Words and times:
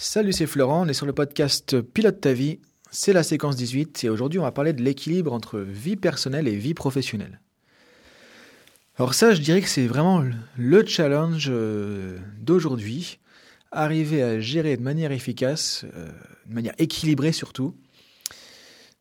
Salut, 0.00 0.32
c'est 0.32 0.46
Florent, 0.46 0.86
on 0.86 0.88
est 0.88 0.94
sur 0.94 1.06
le 1.06 1.12
podcast 1.12 1.80
Pilote 1.80 2.20
ta 2.20 2.32
vie, 2.32 2.60
c'est 2.92 3.12
la 3.12 3.24
séquence 3.24 3.56
18 3.56 4.04
et 4.04 4.08
aujourd'hui 4.08 4.38
on 4.38 4.44
va 4.44 4.52
parler 4.52 4.72
de 4.72 4.80
l'équilibre 4.80 5.32
entre 5.32 5.58
vie 5.58 5.96
personnelle 5.96 6.46
et 6.46 6.54
vie 6.54 6.72
professionnelle. 6.72 7.40
Alors 8.96 9.12
ça, 9.12 9.34
je 9.34 9.40
dirais 9.40 9.60
que 9.60 9.68
c'est 9.68 9.88
vraiment 9.88 10.22
le 10.56 10.86
challenge 10.86 11.48
euh, 11.50 12.16
d'aujourd'hui, 12.38 13.18
arriver 13.72 14.22
à 14.22 14.38
gérer 14.38 14.76
de 14.76 14.82
manière 14.82 15.10
efficace, 15.10 15.84
euh, 15.96 16.12
de 16.46 16.54
manière 16.54 16.74
équilibrée 16.78 17.32
surtout, 17.32 17.74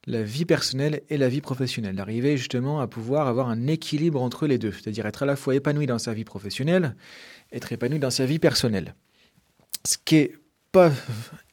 la 0.07 0.23
vie 0.23 0.45
personnelle 0.45 1.04
et 1.11 1.18
la 1.18 1.29
vie 1.29 1.41
professionnelle. 1.41 2.00
Arriver 2.00 2.38
justement 2.38 2.82
à 2.82 2.88
pouvoir 2.88 3.27
avoir 3.27 3.50
un 3.50 3.68
équilibre 3.68 4.20
entre 4.20 4.48
les 4.48 4.57
deux, 4.57 4.71
c'est-à-dire 4.71 5.05
être 5.05 5.21
à 5.21 5.27
la 5.27 5.36
fois 5.36 5.54
épanoui 5.54 5.86
dans 5.86 6.00
sa 6.00 6.16
vie 6.16 6.25
professionnelle, 6.25 6.95
être 7.52 7.71
épanoui 7.71 8.00
dans 8.00 8.09
sa 8.09 8.25
vie 8.25 8.39
personnelle. 8.39 8.95
Ce 9.86 9.98
qui 10.04 10.16
est 10.16 10.34
pas 10.71 10.91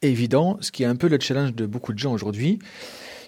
évident, 0.02 0.58
ce 0.60 0.70
qui 0.70 0.82
est 0.82 0.86
un 0.86 0.96
peu 0.96 1.08
le 1.08 1.18
challenge 1.20 1.54
de 1.54 1.66
beaucoup 1.66 1.92
de 1.92 1.98
gens 1.98 2.12
aujourd'hui, 2.12 2.58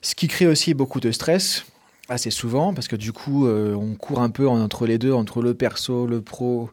ce 0.03 0.15
qui 0.15 0.29
crée 0.29 0.47
aussi 0.47 0.75
beaucoup 0.75 1.01
de 1.01 1.11
stress, 1.11 1.65
assez 2.09 2.31
souvent, 2.31 2.75
parce 2.75 2.89
que 2.89 2.97
du 2.97 3.13
coup, 3.13 3.47
euh, 3.47 3.75
on 3.75 3.95
court 3.95 4.21
un 4.21 4.31
peu 4.31 4.49
entre 4.49 4.87
les 4.87 4.99
deux, 4.99 5.13
entre 5.13 5.43
le 5.43 5.55
perso, 5.55 6.07
le 6.07 6.21
pro, 6.21 6.71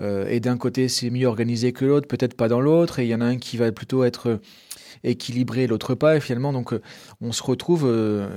euh, 0.00 0.26
et 0.28 0.40
d'un 0.40 0.56
côté, 0.56 0.88
c'est 0.88 1.10
mieux 1.10 1.26
organisé 1.26 1.72
que 1.72 1.84
l'autre, 1.84 2.08
peut-être 2.08 2.34
pas 2.34 2.48
dans 2.48 2.60
l'autre, 2.60 2.98
et 2.98 3.04
il 3.04 3.08
y 3.08 3.14
en 3.14 3.20
a 3.20 3.26
un 3.26 3.36
qui 3.36 3.56
va 3.56 3.70
plutôt 3.70 4.04
être 4.04 4.40
équilibré, 5.04 5.66
l'autre 5.66 5.94
pas, 5.94 6.16
et 6.16 6.20
finalement, 6.20 6.52
donc, 6.52 6.72
euh, 6.72 6.80
on 7.20 7.32
se 7.32 7.42
retrouve 7.42 7.90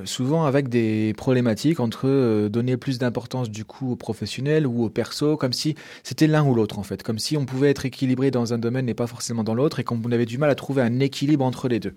souvent 0.05 0.45
avec 0.45 0.69
des 0.69 1.13
problématiques 1.17 1.79
entre 1.79 2.47
donner 2.47 2.77
plus 2.77 2.99
d'importance 2.99 3.49
du 3.49 3.65
coup 3.65 3.91
au 3.91 3.95
professionnel 3.95 4.67
ou 4.67 4.83
au 4.83 4.89
perso, 4.89 5.37
comme 5.37 5.53
si 5.53 5.75
c'était 6.03 6.27
l'un 6.27 6.45
ou 6.45 6.53
l'autre 6.53 6.79
en 6.79 6.83
fait, 6.83 7.03
comme 7.03 7.19
si 7.19 7.37
on 7.37 7.45
pouvait 7.45 7.69
être 7.69 7.85
équilibré 7.85 8.31
dans 8.31 8.53
un 8.53 8.57
domaine 8.57 8.89
et 8.89 8.93
pas 8.93 9.07
forcément 9.07 9.43
dans 9.43 9.55
l'autre, 9.55 9.79
et 9.79 9.83
qu'on 9.83 10.01
avait 10.11 10.25
du 10.25 10.37
mal 10.37 10.49
à 10.49 10.55
trouver 10.55 10.81
un 10.81 10.99
équilibre 10.99 11.45
entre 11.45 11.67
les 11.67 11.79
deux. 11.79 11.95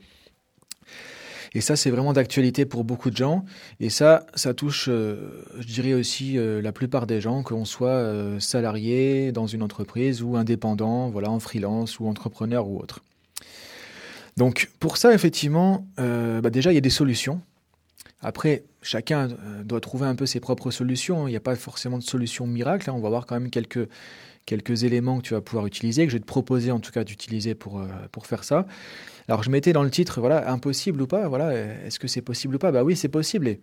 Et 1.52 1.60
ça, 1.60 1.74
c'est 1.76 1.90
vraiment 1.90 2.12
d'actualité 2.12 2.64
pour 2.64 2.84
beaucoup 2.84 3.10
de 3.10 3.16
gens. 3.16 3.44
Et 3.80 3.90
ça, 3.90 4.26
ça 4.34 4.54
touche, 4.54 4.86
euh, 4.88 5.44
je 5.58 5.66
dirais 5.66 5.94
aussi, 5.94 6.38
euh, 6.38 6.62
la 6.62 6.72
plupart 6.72 7.06
des 7.06 7.20
gens, 7.20 7.42
qu'on 7.42 7.64
soit 7.64 7.88
euh, 7.88 8.38
salarié 8.38 9.32
dans 9.32 9.46
une 9.46 9.62
entreprise 9.62 10.22
ou 10.22 10.36
indépendant, 10.36 11.10
voilà, 11.10 11.30
en 11.30 11.40
freelance 11.40 11.98
ou 11.98 12.06
entrepreneur 12.06 12.68
ou 12.68 12.78
autre. 12.78 13.00
Donc, 14.40 14.70
pour 14.80 14.96
ça, 14.96 15.12
effectivement, 15.12 15.86
bah 15.98 16.48
déjà, 16.48 16.72
il 16.72 16.74
y 16.74 16.78
a 16.78 16.80
des 16.80 16.88
solutions. 16.88 17.42
Après, 18.22 18.64
chacun 18.80 19.28
doit 19.66 19.82
trouver 19.82 20.06
un 20.06 20.14
peu 20.14 20.24
ses 20.24 20.40
propres 20.40 20.70
solutions. 20.70 21.28
Il 21.28 21.32
n'y 21.32 21.36
a 21.36 21.40
pas 21.40 21.56
forcément 21.56 21.98
de 21.98 22.02
solution 22.02 22.46
miracle. 22.46 22.88
Hein. 22.88 22.94
On 22.96 23.02
va 23.02 23.10
voir 23.10 23.26
quand 23.26 23.34
même 23.38 23.50
quelques, 23.50 23.86
quelques 24.46 24.84
éléments 24.84 25.18
que 25.18 25.24
tu 25.24 25.34
vas 25.34 25.42
pouvoir 25.42 25.66
utiliser, 25.66 26.06
que 26.06 26.10
je 26.10 26.16
vais 26.16 26.22
te 26.22 26.26
proposer 26.26 26.70
en 26.70 26.80
tout 26.80 26.90
cas 26.90 27.04
d'utiliser 27.04 27.54
pour, 27.54 27.84
pour 28.12 28.26
faire 28.26 28.44
ça. 28.44 28.66
Alors 29.28 29.42
je 29.42 29.50
mettais 29.50 29.74
dans 29.74 29.82
le 29.82 29.90
titre, 29.90 30.20
voilà, 30.20 30.50
impossible 30.50 31.02
ou 31.02 31.06
pas, 31.06 31.28
voilà, 31.28 31.52
est-ce 31.84 31.98
que 31.98 32.08
c'est 32.08 32.22
possible 32.22 32.54
ou 32.54 32.58
pas? 32.58 32.72
Bah 32.72 32.82
oui, 32.82 32.96
c'est 32.96 33.10
possible. 33.10 33.58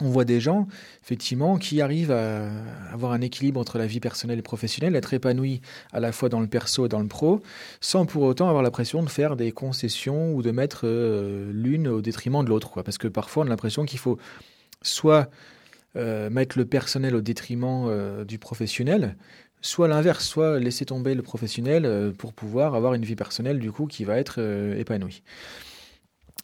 On 0.00 0.10
voit 0.10 0.24
des 0.24 0.40
gens, 0.40 0.68
effectivement, 1.02 1.56
qui 1.56 1.80
arrivent 1.80 2.12
à 2.12 2.50
avoir 2.92 3.12
un 3.12 3.22
équilibre 3.22 3.58
entre 3.58 3.78
la 3.78 3.86
vie 3.86 4.00
personnelle 4.00 4.38
et 4.38 4.42
professionnelle, 4.42 4.94
être 4.94 5.14
épanoui 5.14 5.62
à 5.92 6.00
la 6.00 6.12
fois 6.12 6.28
dans 6.28 6.40
le 6.40 6.46
perso 6.46 6.84
et 6.84 6.88
dans 6.88 7.00
le 7.00 7.08
pro, 7.08 7.40
sans 7.80 8.04
pour 8.04 8.22
autant 8.24 8.48
avoir 8.48 8.62
l'impression 8.62 9.02
de 9.02 9.08
faire 9.08 9.36
des 9.36 9.52
concessions 9.52 10.34
ou 10.34 10.42
de 10.42 10.50
mettre 10.50 10.82
euh, 10.84 11.50
l'une 11.52 11.88
au 11.88 12.02
détriment 12.02 12.44
de 12.44 12.50
l'autre. 12.50 12.82
Parce 12.82 12.98
que 12.98 13.08
parfois, 13.08 13.44
on 13.44 13.46
a 13.46 13.50
l'impression 13.50 13.86
qu'il 13.86 13.98
faut 13.98 14.18
soit 14.82 15.30
euh, 15.96 16.28
mettre 16.28 16.58
le 16.58 16.66
personnel 16.66 17.16
au 17.16 17.22
détriment 17.22 17.86
euh, 17.88 18.24
du 18.24 18.38
professionnel, 18.38 19.16
soit 19.62 19.88
l'inverse, 19.88 20.26
soit 20.26 20.60
laisser 20.60 20.84
tomber 20.84 21.14
le 21.14 21.22
professionnel 21.22 22.12
pour 22.18 22.34
pouvoir 22.34 22.74
avoir 22.74 22.92
une 22.92 23.04
vie 23.04 23.16
personnelle 23.16 23.58
du 23.58 23.72
coup 23.72 23.86
qui 23.86 24.04
va 24.04 24.18
être 24.18 24.38
épanouie. 24.76 25.22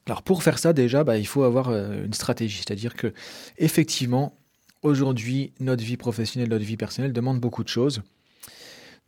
Alors 0.07 0.23
pour 0.23 0.43
faire 0.43 0.59
ça 0.59 0.73
déjà, 0.73 1.05
bah, 1.05 1.19
il 1.19 1.27
faut 1.27 1.45
avoir 1.45 1.69
euh, 1.69 2.05
une 2.05 2.13
stratégie, 2.13 2.59
c'est-à-dire 2.59 2.95
que 2.95 3.13
effectivement 3.59 4.37
aujourd'hui 4.83 5.53
notre 5.61 5.85
vie 5.85 5.97
professionnelle, 5.97 6.49
notre 6.49 6.65
vie 6.65 6.77
personnelle 6.77 7.13
demande 7.13 7.41
beaucoup 7.41 7.63
de 7.63 7.69
choses, 7.69 8.03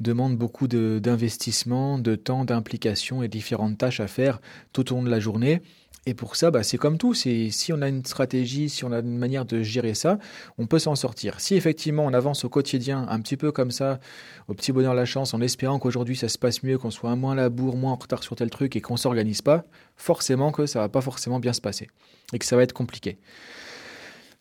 demande 0.01 0.37
beaucoup 0.37 0.69
d'investissement, 0.69 1.99
de, 1.99 2.13
de 2.13 2.17
temps, 2.17 2.45
d'implication 2.45 3.23
et 3.23 3.29
différentes 3.29 3.79
tâches 3.79 4.01
à 4.01 4.07
faire 4.07 4.41
tout 4.73 4.93
au 4.93 4.97
long 4.97 5.03
de 5.03 5.11
la 5.11 5.21
journée. 5.21 5.63
Et 6.07 6.13
pour 6.13 6.37
ça, 6.37 6.51
bah, 6.51 6.63
c'est 6.63 6.77
comme 6.77 6.99
tout. 6.99 7.15
Si 7.15 7.71
on 7.73 7.81
a 7.81 7.89
une 7.89 8.05
stratégie, 8.05 8.69
si 8.69 8.85
on 8.85 8.93
a 8.93 8.99
une 8.99 9.17
manière 9.17 9.47
de 9.47 9.63
gérer 9.63 9.95
ça, 9.95 10.19
on 10.59 10.67
peut 10.67 10.79
s'en 10.79 10.95
sortir. 10.95 11.41
Si 11.41 11.55
effectivement 11.55 12.05
on 12.05 12.13
avance 12.13 12.45
au 12.45 12.51
quotidien 12.51 13.07
un 13.09 13.21
petit 13.21 13.39
peu 13.39 13.53
comme 13.53 13.71
ça, 13.71 14.01
au 14.49 14.55
petit 14.55 14.73
bonheur 14.73 14.95
la 14.95 15.07
chance, 15.07 15.33
en 15.33 15.41
espérant 15.41 15.79
qu'aujourd'hui 15.79 16.17
ça 16.17 16.29
se 16.29 16.39
passe 16.39 16.63
mieux, 16.63 16.77
qu'on 16.77 16.91
soit 16.91 17.17
moins 17.17 17.35
la 17.35 17.49
bourre, 17.49 17.77
moins 17.77 17.93
en 17.93 17.97
retard 17.97 18.23
sur 18.23 18.37
tel 18.37 18.51
truc 18.51 18.77
et 18.77 18.83
qu'on 18.83 18.99
s'organise 18.99 19.41
pas, 19.41 19.65
forcément 19.97 20.53
que 20.53 20.67
ça 20.67 20.81
va 20.81 20.89
pas 20.91 21.01
forcément 21.01 21.41
bien 21.41 21.55
se 21.55 21.63
passer 21.63 21.89
et 22.35 22.39
que 22.39 22.45
ça 22.45 22.57
va 22.57 22.63
être 22.63 22.75
compliqué. 22.75 23.19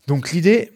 Donc 0.08 0.32
l'idée, 0.32 0.72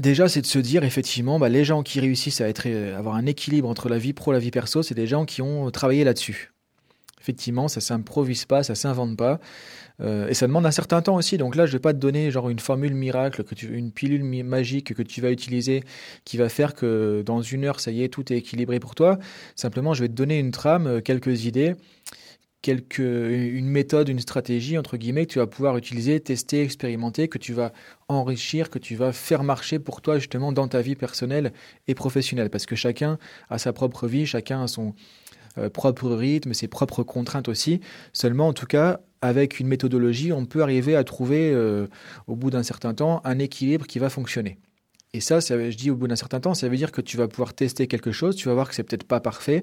Déjà, 0.00 0.28
c'est 0.28 0.40
de 0.40 0.46
se 0.46 0.58
dire 0.58 0.82
effectivement, 0.82 1.38
bah, 1.38 1.48
les 1.48 1.64
gens 1.64 1.84
qui 1.84 2.00
réussissent 2.00 2.40
à 2.40 2.48
être, 2.48 2.66
avoir 2.96 3.14
un 3.14 3.26
équilibre 3.26 3.68
entre 3.68 3.88
la 3.88 3.96
vie 3.96 4.12
pro 4.12 4.32
et 4.32 4.34
la 4.34 4.40
vie 4.40 4.50
perso, 4.50 4.82
c'est 4.82 4.96
des 4.96 5.06
gens 5.06 5.24
qui 5.24 5.40
ont 5.40 5.70
travaillé 5.70 6.02
là-dessus. 6.02 6.53
Effectivement, 7.24 7.68
ça 7.68 7.80
s'improvise 7.80 8.44
pas, 8.44 8.62
ça 8.62 8.74
s'invente 8.74 9.16
pas. 9.16 9.40
Euh, 10.02 10.28
et 10.28 10.34
ça 10.34 10.46
demande 10.46 10.66
un 10.66 10.70
certain 10.70 11.00
temps 11.00 11.16
aussi. 11.16 11.38
Donc 11.38 11.56
là, 11.56 11.64
je 11.64 11.72
vais 11.72 11.78
pas 11.78 11.94
te 11.94 11.98
donner 11.98 12.30
genre 12.30 12.50
une 12.50 12.58
formule 12.58 12.92
miracle, 12.92 13.44
que 13.44 13.54
tu, 13.54 13.74
une 13.74 13.92
pilule 13.92 14.24
magique 14.44 14.92
que 14.92 15.02
tu 15.02 15.22
vas 15.22 15.30
utiliser 15.30 15.84
qui 16.26 16.36
va 16.36 16.50
faire 16.50 16.74
que 16.74 17.22
dans 17.24 17.40
une 17.40 17.64
heure, 17.64 17.80
ça 17.80 17.92
y 17.92 18.02
est, 18.02 18.10
tout 18.10 18.30
est 18.30 18.36
équilibré 18.36 18.78
pour 18.78 18.94
toi. 18.94 19.18
Simplement, 19.56 19.94
je 19.94 20.02
vais 20.02 20.08
te 20.08 20.12
donner 20.12 20.38
une 20.38 20.50
trame, 20.50 20.86
euh, 20.86 21.00
quelques 21.00 21.46
idées, 21.46 21.76
quelques, 22.60 22.98
une 22.98 23.68
méthode, 23.68 24.10
une 24.10 24.20
stratégie, 24.20 24.76
entre 24.76 24.98
guillemets, 24.98 25.24
que 25.24 25.32
tu 25.32 25.38
vas 25.38 25.46
pouvoir 25.46 25.78
utiliser, 25.78 26.20
tester, 26.20 26.60
expérimenter, 26.60 27.28
que 27.28 27.38
tu 27.38 27.54
vas 27.54 27.72
enrichir, 28.08 28.68
que 28.68 28.78
tu 28.78 28.96
vas 28.96 29.12
faire 29.12 29.44
marcher 29.44 29.78
pour 29.78 30.02
toi 30.02 30.18
justement 30.18 30.52
dans 30.52 30.68
ta 30.68 30.82
vie 30.82 30.94
personnelle 30.94 31.54
et 31.88 31.94
professionnelle. 31.94 32.50
Parce 32.50 32.66
que 32.66 32.76
chacun 32.76 33.16
a 33.48 33.56
sa 33.56 33.72
propre 33.72 34.06
vie, 34.08 34.26
chacun 34.26 34.62
a 34.62 34.66
son, 34.66 34.88
euh, 34.88 35.43
propre 35.72 36.10
rythme, 36.10 36.54
ses 36.54 36.68
propres 36.68 37.02
contraintes 37.02 37.48
aussi. 37.48 37.80
Seulement, 38.12 38.48
en 38.48 38.52
tout 38.52 38.66
cas, 38.66 39.00
avec 39.24 39.58
une 39.58 39.68
méthodologie, 39.68 40.32
on 40.32 40.44
peut 40.44 40.62
arriver 40.62 40.96
à 40.96 41.04
trouver, 41.04 41.50
euh, 41.52 41.86
au 42.26 42.36
bout 42.36 42.50
d'un 42.50 42.62
certain 42.62 42.92
temps, 42.92 43.22
un 43.24 43.38
équilibre 43.38 43.86
qui 43.86 43.98
va 43.98 44.10
fonctionner. 44.10 44.58
Et 45.14 45.20
ça, 45.20 45.40
ça, 45.40 45.70
je 45.70 45.76
dis 45.76 45.90
au 45.90 45.96
bout 45.96 46.08
d'un 46.08 46.16
certain 46.16 46.40
temps, 46.40 46.54
ça 46.54 46.68
veut 46.68 46.76
dire 46.76 46.92
que 46.92 47.00
tu 47.00 47.16
vas 47.16 47.28
pouvoir 47.28 47.54
tester 47.54 47.86
quelque 47.86 48.12
chose, 48.12 48.36
tu 48.36 48.48
vas 48.48 48.54
voir 48.54 48.68
que 48.68 48.74
c'est 48.74 48.82
peut-être 48.82 49.04
pas 49.04 49.20
parfait, 49.20 49.62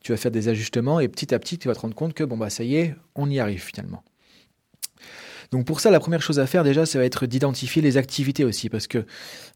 tu 0.00 0.12
vas 0.12 0.16
faire 0.16 0.30
des 0.30 0.48
ajustements 0.48 1.00
et 1.00 1.08
petit 1.08 1.34
à 1.34 1.38
petit, 1.38 1.58
tu 1.58 1.68
vas 1.68 1.74
te 1.74 1.80
rendre 1.80 1.94
compte 1.94 2.14
que 2.14 2.24
bon 2.24 2.36
bah 2.38 2.50
ça 2.50 2.62
y 2.64 2.76
est, 2.76 2.94
on 3.16 3.28
y 3.28 3.40
arrive 3.40 3.62
finalement. 3.62 4.02
Donc 5.52 5.66
pour 5.66 5.80
ça, 5.80 5.90
la 5.90 6.00
première 6.00 6.22
chose 6.22 6.40
à 6.40 6.46
faire 6.46 6.64
déjà, 6.64 6.86
ça 6.86 6.98
va 6.98 7.04
être 7.04 7.26
d'identifier 7.26 7.82
les 7.82 7.98
activités 7.98 8.44
aussi, 8.44 8.70
parce 8.70 8.86
que 8.86 9.04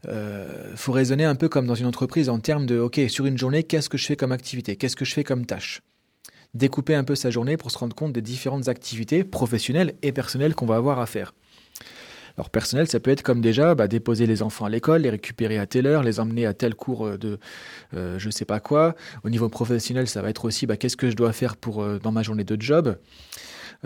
euh, 0.07 0.75
faut 0.75 0.91
raisonner 0.91 1.25
un 1.25 1.35
peu 1.35 1.49
comme 1.49 1.65
dans 1.65 1.75
une 1.75 1.87
entreprise 1.87 2.29
en 2.29 2.39
termes 2.39 2.67
de, 2.67 2.79
ok, 2.79 3.01
sur 3.09 3.25
une 3.25 3.37
journée, 3.37 3.63
qu'est-ce 3.63 3.89
que 3.89 3.97
je 3.97 4.05
fais 4.05 4.15
comme 4.15 4.31
activité, 4.31 4.75
qu'est-ce 4.75 4.95
que 4.95 5.05
je 5.05 5.13
fais 5.13 5.23
comme 5.23 5.47
tâche? 5.47 5.81
Découper 6.53 6.93
un 6.93 7.03
peu 7.03 7.15
sa 7.15 7.31
journée 7.31 7.57
pour 7.57 7.71
se 7.71 7.79
rendre 7.79 7.95
compte 7.95 8.13
des 8.13 8.21
différentes 8.21 8.67
activités 8.67 9.23
professionnelles 9.23 9.95
et 10.03 10.11
personnelles 10.11 10.53
qu'on 10.53 10.67
va 10.67 10.75
avoir 10.75 10.99
à 10.99 11.07
faire. 11.07 11.33
Alors 12.37 12.51
personnel, 12.51 12.87
ça 12.87 12.99
peut 12.99 13.09
être 13.09 13.23
comme 13.23 13.41
déjà 13.41 13.73
bah, 13.73 13.87
déposer 13.87 14.27
les 14.27 14.43
enfants 14.43 14.65
à 14.65 14.69
l'école, 14.69 15.01
les 15.01 15.09
récupérer 15.09 15.57
à 15.57 15.65
telle 15.65 15.87
heure, 15.87 16.03
les 16.03 16.19
emmener 16.19 16.45
à 16.45 16.53
tel 16.53 16.75
cours 16.75 17.07
euh, 17.07 17.17
de 17.17 17.39
euh, 17.95 18.19
je 18.19 18.29
sais 18.29 18.45
pas 18.45 18.59
quoi. 18.59 18.95
Au 19.23 19.31
niveau 19.31 19.49
professionnel, 19.49 20.07
ça 20.07 20.21
va 20.21 20.29
être 20.29 20.45
aussi 20.45 20.67
bah, 20.67 20.77
qu'est-ce 20.77 20.97
que 20.97 21.09
je 21.09 21.15
dois 21.15 21.33
faire 21.33 21.57
pour 21.57 21.81
euh, 21.81 21.97
dans 21.97 22.11
ma 22.11 22.21
journée 22.21 22.43
de 22.43 22.61
job? 22.61 22.95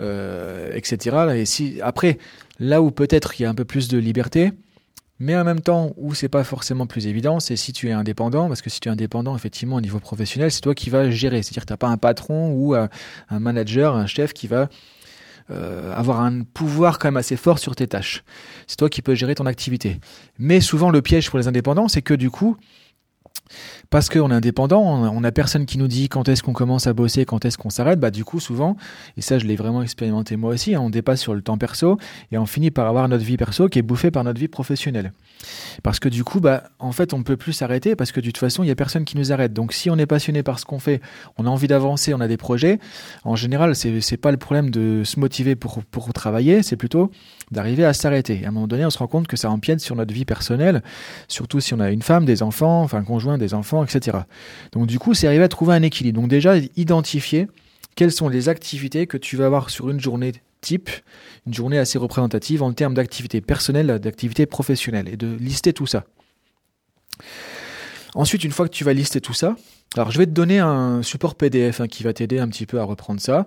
Euh, 0.00 0.72
etc. 0.72 1.34
Et 1.36 1.44
si 1.44 1.78
après, 1.82 2.18
là 2.58 2.80
où 2.80 2.90
peut-être 2.90 3.38
il 3.38 3.42
y 3.42 3.46
a 3.46 3.50
un 3.50 3.54
peu 3.54 3.66
plus 3.66 3.88
de 3.88 3.98
liberté, 3.98 4.52
mais 5.18 5.36
en 5.36 5.44
même 5.44 5.60
temps 5.60 5.92
où 5.98 6.14
c'est 6.14 6.30
pas 6.30 6.44
forcément 6.44 6.86
plus 6.86 7.06
évident, 7.06 7.40
c'est 7.40 7.56
si 7.56 7.74
tu 7.74 7.88
es 7.88 7.92
indépendant, 7.92 8.48
parce 8.48 8.62
que 8.62 8.70
si 8.70 8.80
tu 8.80 8.88
es 8.88 8.92
indépendant, 8.92 9.36
effectivement, 9.36 9.76
au 9.76 9.80
niveau 9.82 10.00
professionnel, 10.00 10.50
c'est 10.50 10.62
toi 10.62 10.74
qui 10.74 10.88
vas 10.88 11.10
gérer. 11.10 11.42
C'est-à-dire 11.42 11.64
n'as 11.68 11.76
pas 11.76 11.88
un 11.88 11.98
patron 11.98 12.52
ou 12.52 12.74
un, 12.74 12.88
manager, 13.30 13.94
un 13.94 14.06
chef 14.06 14.32
qui 14.32 14.46
va 14.46 14.70
euh, 15.50 15.94
avoir 15.94 16.20
un 16.20 16.42
pouvoir 16.42 16.98
quand 16.98 17.08
même 17.08 17.18
assez 17.18 17.36
fort 17.36 17.58
sur 17.58 17.76
tes 17.76 17.86
tâches. 17.86 18.24
C'est 18.66 18.76
toi 18.76 18.88
qui 18.88 19.02
peux 19.02 19.14
gérer 19.14 19.34
ton 19.34 19.46
activité. 19.46 20.00
Mais 20.38 20.62
souvent, 20.62 20.90
le 20.90 21.02
piège 21.02 21.28
pour 21.28 21.38
les 21.38 21.48
indépendants, 21.48 21.88
c'est 21.88 22.02
que 22.02 22.14
du 22.14 22.30
coup, 22.30 22.56
parce 23.90 24.08
qu'on 24.08 24.30
est 24.30 24.34
indépendant, 24.34 24.82
on 24.82 25.20
n'a 25.20 25.32
personne 25.32 25.66
qui 25.66 25.78
nous 25.78 25.88
dit 25.88 26.08
quand 26.08 26.28
est-ce 26.28 26.42
qu'on 26.42 26.52
commence 26.52 26.86
à 26.86 26.92
bosser, 26.92 27.24
quand 27.24 27.44
est-ce 27.44 27.58
qu'on 27.58 27.70
s'arrête. 27.70 28.00
Bah 28.00 28.10
du 28.10 28.24
coup 28.24 28.40
souvent, 28.40 28.76
et 29.16 29.22
ça 29.22 29.38
je 29.38 29.46
l'ai 29.46 29.56
vraiment 29.56 29.82
expérimenté 29.82 30.36
moi 30.36 30.52
aussi, 30.54 30.74
hein, 30.74 30.80
on 30.80 30.90
dépasse 30.90 31.20
sur 31.20 31.34
le 31.34 31.42
temps 31.42 31.58
perso 31.58 31.98
et 32.30 32.38
on 32.38 32.46
finit 32.46 32.70
par 32.70 32.86
avoir 32.86 33.08
notre 33.08 33.24
vie 33.24 33.36
perso 33.36 33.68
qui 33.68 33.78
est 33.78 33.82
bouffée 33.82 34.10
par 34.10 34.24
notre 34.24 34.40
vie 34.40 34.48
professionnelle. 34.48 35.12
Parce 35.82 35.98
que 35.98 36.08
du 36.08 36.24
coup, 36.24 36.40
bah 36.40 36.64
en 36.78 36.92
fait 36.92 37.12
on 37.12 37.22
peut 37.22 37.36
plus 37.36 37.52
s'arrêter 37.52 37.96
parce 37.96 38.12
que 38.12 38.20
de 38.20 38.26
toute 38.26 38.38
façon 38.38 38.62
il 38.62 38.68
y 38.68 38.70
a 38.70 38.74
personne 38.74 39.04
qui 39.04 39.16
nous 39.16 39.32
arrête. 39.32 39.52
Donc 39.52 39.72
si 39.72 39.90
on 39.90 39.96
est 39.98 40.06
passionné 40.06 40.42
par 40.42 40.58
ce 40.58 40.64
qu'on 40.64 40.78
fait, 40.78 41.00
on 41.36 41.46
a 41.46 41.50
envie 41.50 41.68
d'avancer, 41.68 42.14
on 42.14 42.20
a 42.20 42.28
des 42.28 42.36
projets. 42.36 42.78
En 43.24 43.36
général, 43.36 43.74
c'est 43.74 44.00
c'est 44.00 44.16
pas 44.16 44.30
le 44.30 44.36
problème 44.36 44.70
de 44.70 45.02
se 45.04 45.18
motiver 45.20 45.56
pour 45.56 45.82
pour 45.84 46.12
travailler, 46.12 46.62
c'est 46.62 46.76
plutôt 46.76 47.10
d'arriver 47.50 47.84
à 47.84 47.92
s'arrêter. 47.92 48.42
À 48.44 48.48
un 48.48 48.50
moment 48.50 48.66
donné, 48.66 48.86
on 48.86 48.90
se 48.90 48.98
rend 48.98 49.06
compte 49.06 49.26
que 49.26 49.36
ça 49.36 49.50
empiète 49.50 49.80
sur 49.80 49.94
notre 49.96 50.12
vie 50.12 50.24
personnelle, 50.24 50.82
surtout 51.28 51.60
si 51.60 51.74
on 51.74 51.80
a 51.80 51.90
une 51.90 52.02
femme, 52.02 52.24
des 52.24 52.42
enfants, 52.42 52.82
enfin 52.82 52.98
un 52.98 53.04
conjoint, 53.04 53.38
enfants 53.54 53.84
etc. 53.84 54.18
Donc 54.72 54.86
du 54.86 54.98
coup, 54.98 55.14
c'est 55.14 55.26
arriver 55.26 55.44
à 55.44 55.48
trouver 55.48 55.74
un 55.74 55.82
équilibre. 55.82 56.20
Donc 56.20 56.30
déjà, 56.30 56.56
identifier 56.76 57.48
quelles 57.94 58.12
sont 58.12 58.28
les 58.28 58.48
activités 58.48 59.06
que 59.06 59.16
tu 59.16 59.36
vas 59.36 59.46
avoir 59.46 59.70
sur 59.70 59.90
une 59.90 60.00
journée 60.00 60.32
type, 60.60 60.90
une 61.46 61.54
journée 61.54 61.78
assez 61.78 61.98
représentative 61.98 62.62
en 62.62 62.72
termes 62.72 62.94
d'activité 62.94 63.40
personnelle, 63.40 63.98
d'activité 63.98 64.46
professionnelle, 64.46 65.08
et 65.08 65.16
de 65.16 65.36
lister 65.36 65.72
tout 65.72 65.86
ça. 65.86 66.04
Ensuite, 68.14 68.44
une 68.44 68.50
fois 68.50 68.68
que 68.68 68.74
tu 68.74 68.84
vas 68.84 68.92
lister 68.92 69.20
tout 69.20 69.32
ça, 69.32 69.56
alors 69.94 70.10
je 70.10 70.18
vais 70.18 70.26
te 70.26 70.30
donner 70.30 70.58
un 70.58 71.02
support 71.02 71.34
PDF 71.34 71.80
hein, 71.80 71.86
qui 71.86 72.02
va 72.02 72.14
t'aider 72.14 72.38
un 72.38 72.48
petit 72.48 72.64
peu 72.64 72.80
à 72.80 72.84
reprendre 72.84 73.20
ça. 73.20 73.46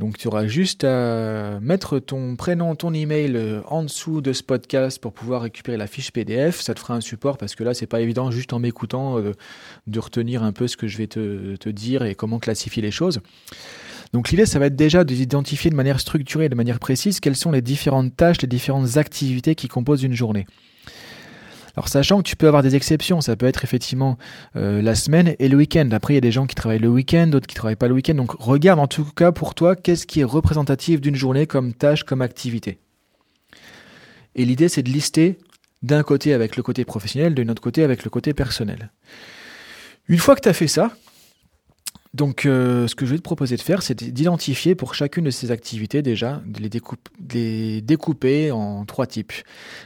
Donc 0.00 0.18
tu 0.18 0.26
auras 0.26 0.46
juste 0.46 0.82
à 0.82 1.60
mettre 1.60 2.00
ton 2.00 2.34
prénom, 2.34 2.74
ton 2.74 2.92
email 2.92 3.36
euh, 3.36 3.60
en 3.66 3.84
dessous 3.84 4.20
de 4.20 4.32
ce 4.32 4.42
podcast 4.42 5.00
pour 5.00 5.12
pouvoir 5.12 5.42
récupérer 5.42 5.76
la 5.76 5.86
fiche 5.86 6.10
PDF. 6.10 6.60
Ça 6.60 6.74
te 6.74 6.80
fera 6.80 6.94
un 6.94 7.00
support 7.00 7.38
parce 7.38 7.54
que 7.54 7.62
là 7.62 7.72
c'est 7.72 7.86
pas 7.86 8.00
évident 8.00 8.32
juste 8.32 8.52
en 8.52 8.58
m'écoutant 8.58 9.18
euh, 9.18 9.32
de 9.86 10.00
retenir 10.00 10.42
un 10.42 10.52
peu 10.52 10.66
ce 10.66 10.76
que 10.76 10.88
je 10.88 10.98
vais 10.98 11.06
te, 11.06 11.54
te 11.54 11.68
dire 11.68 12.04
et 12.04 12.16
comment 12.16 12.40
classifier 12.40 12.82
les 12.82 12.90
choses. 12.90 13.20
Donc 14.12 14.30
l'idée, 14.30 14.46
ça 14.46 14.58
va 14.58 14.66
être 14.66 14.76
déjà 14.76 15.04
d'identifier 15.04 15.70
de 15.70 15.76
manière 15.76 16.00
structurée, 16.00 16.48
de 16.48 16.54
manière 16.54 16.78
précise, 16.78 17.20
quelles 17.20 17.36
sont 17.36 17.50
les 17.50 17.62
différentes 17.62 18.16
tâches, 18.16 18.40
les 18.40 18.48
différentes 18.48 18.96
activités 18.96 19.54
qui 19.54 19.68
composent 19.68 20.04
une 20.04 20.14
journée. 20.14 20.46
Alors 21.76 21.88
sachant 21.88 22.18
que 22.18 22.28
tu 22.28 22.36
peux 22.36 22.48
avoir 22.48 22.62
des 22.62 22.74
exceptions, 22.74 23.20
ça 23.20 23.36
peut 23.36 23.46
être 23.46 23.62
effectivement 23.62 24.16
euh, 24.56 24.80
la 24.80 24.94
semaine 24.94 25.36
et 25.38 25.48
le 25.48 25.56
week-end. 25.58 25.88
Après, 25.92 26.14
il 26.14 26.16
y 26.16 26.18
a 26.18 26.22
des 26.22 26.32
gens 26.32 26.46
qui 26.46 26.54
travaillent 26.54 26.78
le 26.78 26.88
week-end, 26.88 27.26
d'autres 27.26 27.46
qui 27.46 27.54
travaillent 27.54 27.76
pas 27.76 27.88
le 27.88 27.94
week-end. 27.94 28.14
Donc 28.14 28.32
regarde 28.32 28.80
en 28.80 28.86
tout 28.86 29.04
cas 29.04 29.30
pour 29.30 29.54
toi 29.54 29.76
qu'est-ce 29.76 30.06
qui 30.06 30.20
est 30.20 30.24
représentatif 30.24 31.00
d'une 31.00 31.16
journée 31.16 31.46
comme 31.46 31.74
tâche, 31.74 32.04
comme 32.04 32.22
activité? 32.22 32.78
Et 34.34 34.44
l'idée, 34.44 34.68
c'est 34.68 34.82
de 34.82 34.90
lister 34.90 35.38
d'un 35.82 36.02
côté 36.02 36.32
avec 36.32 36.56
le 36.56 36.62
côté 36.62 36.84
professionnel, 36.84 37.34
de 37.34 37.42
l'autre 37.42 37.62
côté 37.62 37.84
avec 37.84 38.04
le 38.04 38.10
côté 38.10 38.32
personnel. 38.32 38.90
Une 40.08 40.18
fois 40.18 40.34
que 40.34 40.40
tu 40.40 40.48
as 40.48 40.54
fait 40.54 40.68
ça, 40.68 40.92
donc, 42.16 42.46
euh, 42.46 42.88
ce 42.88 42.94
que 42.94 43.04
je 43.04 43.10
vais 43.10 43.18
te 43.18 43.22
proposer 43.22 43.56
de 43.56 43.60
faire, 43.60 43.82
c'est 43.82 44.02
d'identifier 44.02 44.74
pour 44.74 44.94
chacune 44.94 45.24
de 45.24 45.30
ces 45.30 45.50
activités 45.50 46.00
déjà, 46.00 46.42
de 46.46 46.60
les, 47.28 47.82
découper 47.82 48.50
en 48.50 48.86
trois 48.86 49.06
types. 49.06 49.34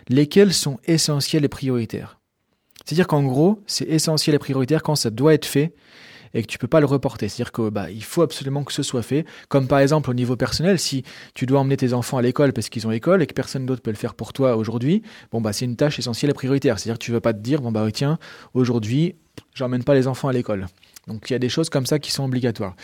Lesquels 0.08 0.52
sont 0.52 0.78
essentiels 0.84 1.44
et 1.44 1.48
prioritaires? 1.48 2.20
C'est-à-dire 2.84 3.08
qu'en 3.08 3.24
gros, 3.24 3.60
c'est 3.66 3.86
essentiel 3.86 4.36
et 4.36 4.38
prioritaire 4.38 4.84
quand 4.84 4.94
ça 4.94 5.10
doit 5.10 5.34
être 5.34 5.44
fait 5.44 5.74
et 6.32 6.42
que 6.42 6.46
tu 6.46 6.58
peux 6.58 6.68
pas 6.68 6.78
le 6.78 6.86
reporter. 6.86 7.28
C'est-à-dire 7.28 7.50
que 7.50 7.68
bah, 7.68 7.86
faut 8.00 8.22
absolument 8.22 8.62
que 8.62 8.72
ce 8.72 8.84
soit 8.84 9.02
fait. 9.02 9.26
Comme 9.48 9.66
par 9.66 9.80
exemple 9.80 10.08
au 10.08 10.14
niveau 10.14 10.36
personnel, 10.36 10.78
si 10.78 11.02
tu 11.34 11.46
dois 11.46 11.58
emmener 11.58 11.76
tes 11.76 11.92
enfants 11.94 12.18
à 12.18 12.22
l'école 12.22 12.52
parce 12.52 12.68
qu'ils 12.68 12.86
ont 12.86 12.92
école 12.92 13.22
et 13.22 13.26
que 13.26 13.34
personne 13.34 13.66
d'autre 13.66 13.82
peut 13.82 13.90
le 13.90 13.96
faire 13.96 14.14
pour 14.14 14.32
toi 14.32 14.56
aujourd'hui, 14.56 15.02
bon 15.32 15.40
bah 15.40 15.52
c'est 15.52 15.64
une 15.64 15.74
tâche 15.74 15.98
essentielle 15.98 16.30
et 16.30 16.34
prioritaire. 16.34 16.78
C'est-à-dire 16.78 16.98
que 17.00 17.04
tu 17.04 17.10
veux 17.10 17.20
pas 17.20 17.32
te 17.32 17.40
dire 17.40 17.60
bon 17.60 17.72
bah 17.72 17.84
tiens 17.92 18.20
aujourd'hui 18.54 19.16
j'emmène 19.52 19.82
pas 19.82 19.94
les 19.94 20.06
enfants 20.06 20.28
à 20.28 20.32
l'école. 20.32 20.68
Donc 21.10 21.28
il 21.28 21.32
y 21.32 21.36
a 21.36 21.38
des 21.38 21.48
choses 21.48 21.70
comme 21.70 21.86
ça 21.86 21.98
qui 21.98 22.12
sont 22.12 22.24
obligatoires. 22.24 22.76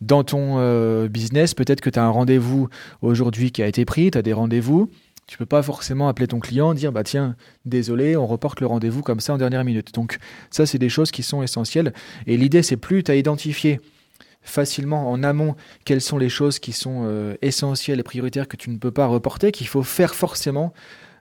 Dans 0.00 0.24
ton 0.24 0.58
euh, 0.58 1.08
business, 1.08 1.54
peut-être 1.54 1.80
que 1.80 1.90
tu 1.90 1.98
as 1.98 2.04
un 2.04 2.10
rendez-vous 2.10 2.68
aujourd'hui 3.02 3.52
qui 3.52 3.62
a 3.62 3.66
été 3.66 3.84
pris, 3.84 4.10
tu 4.10 4.18
as 4.18 4.22
des 4.22 4.32
rendez-vous. 4.32 4.90
Tu 5.26 5.38
peux 5.38 5.46
pas 5.46 5.62
forcément 5.62 6.08
appeler 6.08 6.26
ton 6.26 6.38
client, 6.38 6.74
dire 6.74 6.92
bah 6.92 7.02
tiens, 7.02 7.34
désolé, 7.64 8.14
on 8.14 8.26
reporte 8.26 8.60
le 8.60 8.66
rendez-vous 8.66 9.00
comme 9.00 9.20
ça 9.20 9.32
en 9.32 9.38
dernière 9.38 9.64
minute. 9.64 9.94
Donc 9.94 10.18
ça, 10.50 10.66
c'est 10.66 10.78
des 10.78 10.90
choses 10.90 11.10
qui 11.10 11.22
sont 11.22 11.42
essentielles. 11.42 11.94
Et 12.26 12.36
l'idée, 12.36 12.62
c'est 12.62 12.76
plus 12.76 13.02
tu 13.02 13.10
as 13.10 13.16
identifié 13.16 13.80
facilement 14.42 15.10
en 15.10 15.22
amont 15.22 15.56
quelles 15.86 16.02
sont 16.02 16.18
les 16.18 16.28
choses 16.28 16.58
qui 16.58 16.72
sont 16.72 17.04
euh, 17.06 17.34
essentielles 17.40 18.00
et 18.00 18.02
prioritaires 18.02 18.46
que 18.46 18.58
tu 18.58 18.68
ne 18.68 18.76
peux 18.76 18.90
pas 18.90 19.06
reporter, 19.06 19.50
qu'il 19.50 19.66
faut 19.66 19.82
faire 19.82 20.14
forcément 20.14 20.74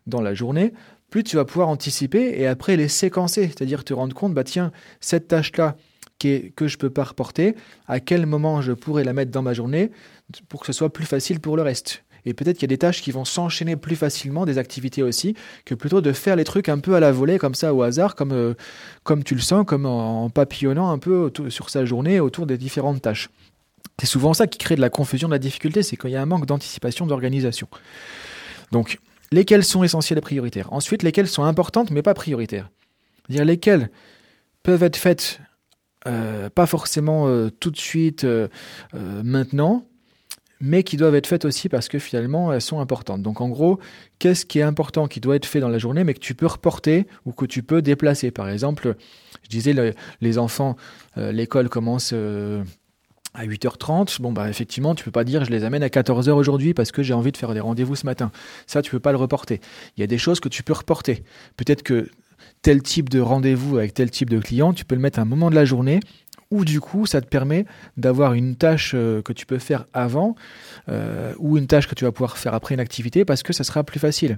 dans 0.05 0.19
la 0.19 0.33
journée, 0.33 0.73
plus 1.09 1.23
tu 1.23 1.37
vas 1.37 1.45
pouvoir 1.45 1.69
anticiper 1.69 2.33
et 2.41 2.47
après 2.47 2.75
les 2.75 2.89
séquencer, 2.89 3.43
c'est-à-dire 3.43 3.85
te 3.85 3.93
rendre 3.93 4.13
compte, 4.13 4.33
bah 4.33 4.43
tiens, 4.43 4.71
cette 4.99 5.29
tâche-là, 5.29 5.77
que 6.55 6.67
je 6.67 6.77
peux 6.77 6.89
pas 6.89 7.03
reporter, 7.03 7.55
à 7.87 7.99
quel 7.99 8.25
moment 8.25 8.61
je 8.61 8.73
pourrais 8.73 9.03
la 9.03 9.13
mettre 9.13 9.31
dans 9.31 9.41
ma 9.41 9.53
journée 9.53 9.91
pour 10.49 10.61
que 10.61 10.67
ce 10.67 10.73
soit 10.73 10.91
plus 10.91 11.05
facile 11.05 11.39
pour 11.39 11.57
le 11.57 11.63
reste. 11.63 12.03
Et 12.25 12.33
peut-être 12.33 12.57
qu'il 12.57 12.63
y 12.63 12.71
a 12.71 12.75
des 12.75 12.77
tâches 12.77 13.01
qui 13.01 13.11
vont 13.11 13.25
s'enchaîner 13.25 13.75
plus 13.75 13.95
facilement, 13.95 14.45
des 14.45 14.57
activités 14.57 15.03
aussi, 15.03 15.35
que 15.65 15.75
plutôt 15.75 16.01
de 16.01 16.13
faire 16.13 16.35
les 16.35 16.45
trucs 16.45 16.69
un 16.69 16.79
peu 16.79 16.95
à 16.95 16.99
la 16.99 17.11
volée, 17.11 17.37
comme 17.37 17.55
ça, 17.55 17.73
au 17.73 17.81
hasard, 17.81 18.15
comme, 18.15 18.31
euh, 18.31 18.53
comme 19.03 19.23
tu 19.23 19.35
le 19.35 19.41
sens, 19.41 19.65
comme 19.65 19.85
en, 19.85 20.29
papillonnant 20.29 20.89
un 20.89 20.99
peu 20.99 21.31
sur 21.49 21.69
sa 21.69 21.85
journée 21.85 22.19
autour 22.19 22.45
des 22.45 22.57
différentes 22.57 23.01
tâches. 23.01 23.29
C'est 23.99 24.07
souvent 24.07 24.33
ça 24.33 24.47
qui 24.47 24.57
crée 24.57 24.75
de 24.75 24.81
la 24.81 24.89
confusion, 24.89 25.27
de 25.27 25.33
la 25.33 25.39
difficulté, 25.39 25.83
c'est 25.83 25.97
quand 25.97 26.07
il 26.07 26.13
y 26.13 26.15
a 26.15 26.21
un 26.21 26.25
manque 26.25 26.45
d'anticipation, 26.45 27.05
d'organisation. 27.05 27.67
Donc, 28.71 28.99
lesquelles 29.31 29.63
sont 29.63 29.83
essentielles 29.83 30.17
et 30.17 30.21
prioritaires? 30.21 30.71
Ensuite, 30.71 31.03
lesquelles 31.03 31.27
sont 31.27 31.43
importantes 31.43 31.91
mais 31.91 32.01
pas 32.01 32.13
prioritaires? 32.13 32.69
C'est-à-dire 33.27 33.45
lesquelles 33.45 33.89
peuvent 34.63 34.83
être 34.83 34.95
faites 34.95 35.39
euh, 36.07 36.49
pas 36.49 36.65
forcément 36.65 37.27
euh, 37.27 37.49
tout 37.49 37.71
de 37.71 37.77
suite 37.77 38.23
euh, 38.25 38.47
maintenant, 38.93 39.85
mais 40.59 40.83
qui 40.83 40.97
doivent 40.97 41.15
être 41.15 41.27
faites 41.27 41.45
aussi 41.45 41.69
parce 41.69 41.87
que 41.87 41.99
finalement 41.99 42.51
elles 42.51 42.61
sont 42.61 42.79
importantes. 42.79 43.21
Donc 43.21 43.41
en 43.41 43.49
gros, 43.49 43.79
qu'est-ce 44.19 44.45
qui 44.45 44.59
est 44.59 44.63
important 44.63 45.07
qui 45.07 45.19
doit 45.19 45.35
être 45.35 45.45
fait 45.45 45.59
dans 45.59 45.69
la 45.69 45.77
journée 45.77 46.03
mais 46.03 46.13
que 46.13 46.19
tu 46.19 46.35
peux 46.35 46.47
reporter 46.47 47.05
ou 47.25 47.31
que 47.31 47.45
tu 47.45 47.63
peux 47.63 47.81
déplacer? 47.81 48.31
Par 48.31 48.49
exemple, 48.49 48.95
je 49.43 49.49
disais 49.49 49.95
les 50.21 50.37
enfants, 50.37 50.75
l'école 51.17 51.69
commence 51.69 52.13
à 53.33 53.45
8h30, 53.45 54.21
bon 54.21 54.31
bah 54.31 54.49
effectivement, 54.49 54.95
tu 54.95 55.03
peux 55.03 55.11
pas 55.11 55.23
dire 55.23 55.43
je 55.43 55.51
les 55.51 55.63
amène 55.63 55.83
à 55.83 55.87
14h 55.87 56.31
aujourd'hui 56.31 56.73
parce 56.73 56.91
que 56.91 57.01
j'ai 57.01 57.13
envie 57.13 57.31
de 57.31 57.37
faire 57.37 57.53
des 57.53 57.59
rendez-vous 57.59 57.95
ce 57.95 58.05
matin. 58.05 58.31
Ça, 58.67 58.81
tu 58.81 58.91
peux 58.91 58.99
pas 58.99 59.11
le 59.11 59.17
reporter. 59.17 59.59
Il 59.97 60.01
y 60.01 60.03
a 60.03 60.07
des 60.07 60.17
choses 60.17 60.39
que 60.39 60.49
tu 60.49 60.63
peux 60.63 60.73
reporter. 60.73 61.23
Peut-être 61.57 61.83
que 61.83 62.09
tel 62.61 62.81
type 62.81 63.09
de 63.09 63.19
rendez-vous 63.19 63.77
avec 63.77 63.93
tel 63.93 64.09
type 64.09 64.29
de 64.29 64.39
client, 64.39 64.73
tu 64.73 64.85
peux 64.85 64.95
le 64.95 65.01
mettre 65.01 65.19
à 65.19 65.23
un 65.23 65.25
moment 65.25 65.49
de 65.49 65.55
la 65.55 65.65
journée 65.65 65.99
où 66.53 66.65
du 66.65 66.79
coup 66.79 67.07
ça 67.07 67.19
te 67.19 67.25
permet 67.25 67.65
d'avoir 67.97 68.33
une 68.33 68.55
tâche 68.55 68.91
euh, 68.93 69.23
que 69.23 69.33
tu 69.33 69.47
peux 69.47 69.57
faire 69.57 69.85
avant 69.91 70.35
euh, 70.87 71.33
ou 71.39 71.57
une 71.57 71.65
tâche 71.65 71.87
que 71.87 71.95
tu 71.95 72.05
vas 72.05 72.11
pouvoir 72.11 72.37
faire 72.37 72.53
après 72.53 72.75
une 72.75 72.79
activité 72.79 73.25
parce 73.25 73.41
que 73.41 73.53
ça 73.53 73.63
sera 73.63 73.83
plus 73.83 73.99
facile. 73.99 74.37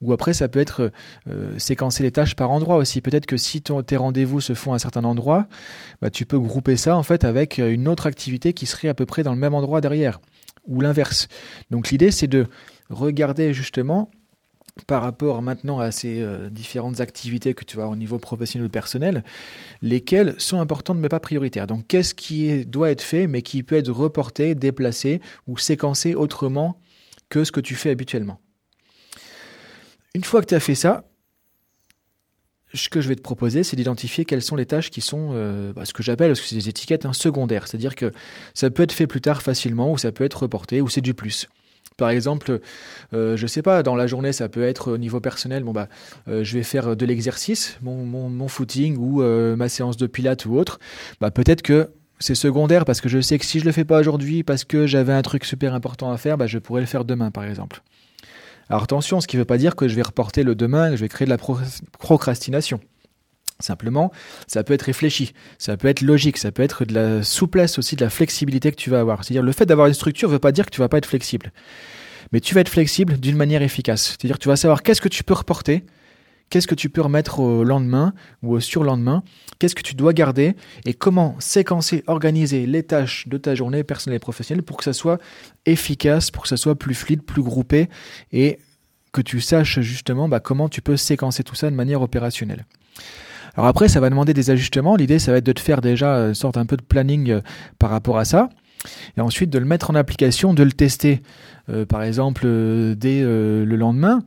Ou 0.00 0.14
après 0.14 0.32
ça 0.32 0.48
peut 0.48 0.58
être 0.58 0.90
euh, 1.28 1.58
séquencer 1.58 2.02
les 2.02 2.10
tâches 2.10 2.34
par 2.34 2.50
endroit 2.50 2.76
aussi. 2.76 3.02
Peut-être 3.02 3.26
que 3.26 3.36
si 3.36 3.60
tes 3.60 3.96
rendez-vous 3.96 4.40
se 4.40 4.54
font 4.54 4.72
à 4.72 4.76
un 4.76 4.78
certain 4.78 5.04
endroit, 5.04 5.46
bah, 6.00 6.08
tu 6.08 6.24
peux 6.24 6.38
grouper 6.38 6.78
ça 6.78 6.96
en 6.96 7.02
fait 7.02 7.24
avec 7.24 7.58
une 7.58 7.88
autre 7.88 8.06
activité 8.06 8.54
qui 8.54 8.64
serait 8.64 8.88
à 8.88 8.94
peu 8.94 9.04
près 9.04 9.22
dans 9.22 9.34
le 9.34 9.38
même 9.38 9.54
endroit 9.54 9.82
derrière 9.82 10.20
ou 10.66 10.80
l'inverse. 10.80 11.28
Donc 11.70 11.90
l'idée 11.90 12.10
c'est 12.10 12.26
de 12.26 12.46
regarder 12.88 13.52
justement 13.52 14.10
par 14.86 15.02
rapport 15.02 15.40
maintenant 15.40 15.78
à 15.78 15.90
ces 15.92 16.20
euh, 16.20 16.50
différentes 16.50 17.00
activités 17.00 17.54
que 17.54 17.64
tu 17.64 17.80
as 17.80 17.88
au 17.88 17.96
niveau 17.96 18.18
professionnel 18.18 18.66
ou 18.66 18.70
personnel, 18.70 19.24
lesquelles 19.82 20.34
sont 20.38 20.60
importantes 20.60 20.98
mais 20.98 21.08
pas 21.08 21.20
prioritaires. 21.20 21.66
Donc 21.66 21.86
qu'est-ce 21.86 22.14
qui 22.14 22.66
doit 22.66 22.90
être 22.90 23.02
fait 23.02 23.26
mais 23.26 23.42
qui 23.42 23.62
peut 23.62 23.76
être 23.76 23.90
reporté, 23.90 24.54
déplacé 24.54 25.20
ou 25.46 25.58
séquencé 25.58 26.14
autrement 26.14 26.80
que 27.28 27.44
ce 27.44 27.52
que 27.52 27.60
tu 27.60 27.76
fais 27.76 27.90
habituellement? 27.90 28.40
Une 30.14 30.24
fois 30.24 30.40
que 30.40 30.46
tu 30.46 30.54
as 30.54 30.60
fait 30.60 30.74
ça, 30.74 31.04
ce 32.72 32.88
que 32.88 33.00
je 33.00 33.08
vais 33.08 33.16
te 33.16 33.22
proposer, 33.22 33.62
c'est 33.62 33.76
d'identifier 33.76 34.24
quelles 34.24 34.42
sont 34.42 34.56
les 34.56 34.66
tâches 34.66 34.90
qui 34.90 35.00
sont 35.00 35.30
euh, 35.32 35.72
bah, 35.72 35.84
ce 35.84 35.92
que 35.92 36.02
j'appelle, 36.02 36.30
parce 36.30 36.40
que 36.40 36.46
c'est 36.46 36.56
des 36.56 36.68
étiquettes 36.68 37.06
hein, 37.06 37.12
secondaires. 37.12 37.68
C'est-à-dire 37.68 37.94
que 37.94 38.12
ça 38.52 38.70
peut 38.70 38.82
être 38.82 38.92
fait 38.92 39.06
plus 39.06 39.20
tard 39.20 39.42
facilement, 39.42 39.92
ou 39.92 39.98
ça 39.98 40.12
peut 40.12 40.24
être 40.24 40.42
reporté, 40.42 40.80
ou 40.80 40.88
c'est 40.88 41.00
du 41.00 41.14
plus. 41.14 41.48
Par 41.96 42.10
exemple, 42.10 42.58
euh, 43.12 43.36
je 43.36 43.46
sais 43.46 43.62
pas, 43.62 43.84
dans 43.84 43.94
la 43.94 44.08
journée, 44.08 44.32
ça 44.32 44.48
peut 44.48 44.64
être 44.64 44.90
au 44.90 44.98
niveau 44.98 45.20
personnel, 45.20 45.62
bon 45.62 45.70
bah, 45.70 45.88
euh, 46.26 46.42
je 46.42 46.58
vais 46.58 46.64
faire 46.64 46.96
de 46.96 47.06
l'exercice, 47.06 47.78
mon, 47.82 48.48
footing 48.48 48.96
ou 48.96 49.22
euh, 49.22 49.54
ma 49.54 49.68
séance 49.68 49.96
de 49.96 50.08
pilates 50.08 50.44
ou 50.46 50.56
autre. 50.56 50.80
Bah, 51.20 51.30
peut-être 51.30 51.62
que 51.62 51.90
c'est 52.18 52.34
secondaire 52.34 52.84
parce 52.84 53.00
que 53.00 53.08
je 53.08 53.20
sais 53.20 53.38
que 53.38 53.44
si 53.44 53.60
je 53.60 53.64
le 53.64 53.70
fais 53.70 53.84
pas 53.84 54.00
aujourd'hui 54.00 54.42
parce 54.42 54.64
que 54.64 54.88
j'avais 54.88 55.12
un 55.12 55.22
truc 55.22 55.44
super 55.44 55.72
important 55.72 56.10
à 56.10 56.16
faire, 56.16 56.36
bah, 56.36 56.48
je 56.48 56.58
pourrais 56.58 56.80
le 56.80 56.88
faire 56.88 57.04
demain, 57.04 57.30
par 57.30 57.44
exemple. 57.44 57.80
Alors 58.68 58.82
attention, 58.82 59.20
ce 59.20 59.28
qui 59.28 59.36
ne 59.36 59.42
veut 59.42 59.46
pas 59.46 59.58
dire 59.58 59.76
que 59.76 59.86
je 59.86 59.94
vais 59.94 60.02
reporter 60.02 60.42
le 60.42 60.56
demain, 60.56 60.90
que 60.90 60.96
je 60.96 61.02
vais 61.02 61.08
créer 61.08 61.26
de 61.26 61.30
la 61.30 61.38
procrastination. 61.98 62.80
Simplement, 63.60 64.10
ça 64.48 64.64
peut 64.64 64.74
être 64.74 64.82
réfléchi, 64.82 65.32
ça 65.58 65.76
peut 65.76 65.86
être 65.86 66.00
logique, 66.00 66.38
ça 66.38 66.50
peut 66.50 66.62
être 66.62 66.84
de 66.84 66.92
la 66.92 67.22
souplesse 67.22 67.78
aussi, 67.78 67.94
de 67.94 68.04
la 68.04 68.10
flexibilité 68.10 68.70
que 68.72 68.76
tu 68.76 68.90
vas 68.90 69.00
avoir. 69.00 69.24
C'est-à-dire 69.24 69.44
le 69.44 69.52
fait 69.52 69.64
d'avoir 69.64 69.86
une 69.86 69.94
structure 69.94 70.28
ne 70.28 70.34
veut 70.34 70.40
pas 70.40 70.50
dire 70.50 70.66
que 70.66 70.70
tu 70.70 70.80
vas 70.80 70.88
pas 70.88 70.98
être 70.98 71.06
flexible. 71.06 71.52
Mais 72.32 72.40
tu 72.40 72.54
vas 72.54 72.62
être 72.62 72.68
flexible 72.68 73.18
d'une 73.18 73.36
manière 73.36 73.62
efficace. 73.62 74.16
C'est-à-dire 74.18 74.40
tu 74.40 74.48
vas 74.48 74.56
savoir 74.56 74.82
qu'est-ce 74.82 75.00
que 75.00 75.08
tu 75.08 75.22
peux 75.22 75.34
reporter, 75.34 75.84
qu'est-ce 76.50 76.66
que 76.66 76.74
tu 76.74 76.90
peux 76.90 77.00
remettre 77.00 77.38
au 77.38 77.62
lendemain 77.62 78.12
ou 78.42 78.54
au 78.54 78.60
surlendemain, 78.60 79.22
qu'est-ce 79.60 79.76
que 79.76 79.82
tu 79.82 79.94
dois 79.94 80.12
garder 80.12 80.56
et 80.84 80.92
comment 80.92 81.36
séquencer, 81.38 82.02
organiser 82.08 82.66
les 82.66 82.82
tâches 82.82 83.28
de 83.28 83.38
ta 83.38 83.54
journée 83.54 83.84
personnelle 83.84 84.16
et 84.16 84.20
professionnelle 84.20 84.64
pour 84.64 84.76
que 84.76 84.84
ça 84.84 84.92
soit 84.92 85.20
efficace, 85.64 86.32
pour 86.32 86.42
que 86.42 86.48
ça 86.48 86.56
soit 86.56 86.76
plus 86.76 86.94
fluide, 86.94 87.22
plus 87.22 87.42
groupé 87.42 87.88
et 88.32 88.58
que 89.12 89.20
tu 89.20 89.40
saches 89.40 89.80
justement 89.80 90.28
bah, 90.28 90.40
comment 90.40 90.68
tu 90.68 90.82
peux 90.82 90.96
séquencer 90.96 91.44
tout 91.44 91.54
ça 91.54 91.70
de 91.70 91.76
manière 91.76 92.02
opérationnelle. 92.02 92.66
Alors 93.56 93.68
après, 93.68 93.88
ça 93.88 94.00
va 94.00 94.10
demander 94.10 94.34
des 94.34 94.50
ajustements. 94.50 94.96
L'idée, 94.96 95.18
ça 95.18 95.32
va 95.32 95.38
être 95.38 95.46
de 95.46 95.52
te 95.52 95.60
faire 95.60 95.80
déjà 95.80 96.16
une 96.16 96.34
sorte 96.34 96.56
un 96.56 96.66
peu 96.66 96.76
de 96.76 96.82
planning 96.82 97.30
euh, 97.30 97.40
par 97.78 97.90
rapport 97.90 98.18
à 98.18 98.24
ça. 98.24 98.48
Et 99.16 99.20
ensuite 99.20 99.50
de 99.50 99.58
le 99.58 99.64
mettre 99.64 99.90
en 99.90 99.94
application, 99.94 100.52
de 100.54 100.62
le 100.62 100.72
tester, 100.72 101.22
euh, 101.70 101.86
par 101.86 102.02
exemple, 102.02 102.42
euh, 102.44 102.94
dès 102.94 103.22
le 103.22 103.76
lendemain. 103.76 104.22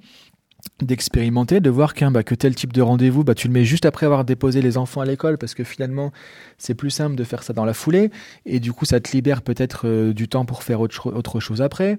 D'expérimenter, 0.82 1.60
de 1.60 1.70
voir 1.70 1.94
qu'un 1.94 2.12
bah, 2.12 2.24
que 2.24 2.36
tel 2.36 2.56
type 2.56 2.74
de 2.74 2.82
rendez-vous, 2.82 3.24
bah, 3.24 3.34
tu 3.34 3.48
le 3.48 3.54
mets 3.54 3.66
juste 3.66 3.86
après 3.86 4.06
avoir 4.06 4.26
déposé 4.26 4.62
les 4.62 4.78
enfants 4.78 5.02
à 5.02 5.06
l'école 5.06 5.38
parce 5.38 5.54
que 5.54 5.64
finalement 5.64 6.12
c'est 6.58 6.76
plus 6.76 6.92
simple 6.92 7.16
de 7.16 7.24
faire 7.24 7.44
ça 7.44 7.54
dans 7.54 7.66
la 7.66 7.74
foulée 7.74 8.12
et 8.46 8.60
du 8.60 8.74
coup 8.74 8.86
ça 8.86 9.00
te 9.00 9.12
libère 9.12 9.42
peut-être 9.42 9.88
euh, 9.88 10.14
du 10.14 10.28
temps 10.28 10.46
pour 10.46 10.64
faire 10.64 10.80
autre, 10.82 11.12
autre 11.12 11.40
chose 11.40 11.62
après. 11.62 11.98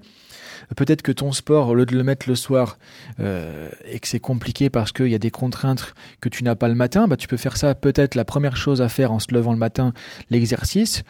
Peut-être 0.75 1.01
que 1.01 1.11
ton 1.11 1.31
sport, 1.31 1.69
au 1.69 1.73
lieu 1.73 1.85
de 1.85 1.95
le 1.95 2.03
mettre 2.03 2.27
le 2.27 2.35
soir 2.35 2.77
euh, 3.19 3.69
et 3.89 3.99
que 3.99 4.07
c'est 4.07 4.19
compliqué 4.19 4.69
parce 4.69 4.91
qu'il 4.91 5.07
y 5.07 5.15
a 5.15 5.19
des 5.19 5.31
contraintes 5.31 5.93
que 6.21 6.29
tu 6.29 6.43
n'as 6.43 6.55
pas 6.55 6.67
le 6.67 6.75
matin, 6.75 7.07
bah, 7.07 7.17
tu 7.17 7.27
peux 7.27 7.37
faire 7.37 7.57
ça 7.57 7.75
peut-être 7.75 8.15
la 8.15 8.25
première 8.25 8.55
chose 8.55 8.81
à 8.81 8.89
faire 8.89 9.11
en 9.11 9.19
se 9.19 9.33
levant 9.33 9.53
le 9.53 9.57
matin, 9.57 9.93
l'exercice, 10.29 11.03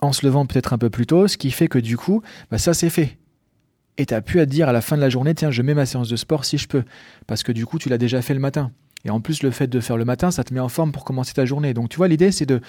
en 0.00 0.12
se 0.12 0.26
levant 0.26 0.46
peut-être 0.46 0.72
un 0.72 0.78
peu 0.78 0.90
plus 0.90 1.06
tôt, 1.06 1.28
ce 1.28 1.36
qui 1.36 1.50
fait 1.50 1.68
que 1.68 1.78
du 1.78 1.96
coup, 1.96 2.22
bah, 2.50 2.58
ça 2.58 2.74
c'est 2.74 2.90
fait. 2.90 3.16
Et 3.96 4.06
tu 4.06 4.14
as 4.14 4.22
pu 4.22 4.40
à 4.40 4.46
te 4.46 4.50
dire 4.50 4.68
à 4.68 4.72
la 4.72 4.80
fin 4.80 4.96
de 4.96 5.00
la 5.00 5.08
journée, 5.08 5.34
tiens, 5.34 5.50
je 5.50 5.62
mets 5.62 5.74
ma 5.74 5.86
séance 5.86 6.08
de 6.08 6.16
sport 6.16 6.44
si 6.44 6.58
je 6.58 6.66
peux. 6.66 6.82
Parce 7.26 7.42
que 7.42 7.52
du 7.52 7.64
coup, 7.66 7.78
tu 7.78 7.88
l'as 7.88 7.98
déjà 7.98 8.22
fait 8.22 8.34
le 8.34 8.40
matin. 8.40 8.72
Et 9.04 9.10
en 9.10 9.20
plus, 9.20 9.42
le 9.42 9.50
fait 9.50 9.66
de 9.66 9.80
faire 9.80 9.96
le 9.96 10.04
matin, 10.04 10.30
ça 10.30 10.44
te 10.44 10.52
met 10.52 10.60
en 10.60 10.68
forme 10.68 10.92
pour 10.92 11.04
commencer 11.04 11.34
ta 11.34 11.44
journée. 11.44 11.74
Donc 11.74 11.90
tu 11.90 11.96
vois, 11.96 12.08
l'idée, 12.08 12.32
c'est 12.32 12.46
de, 12.46 12.60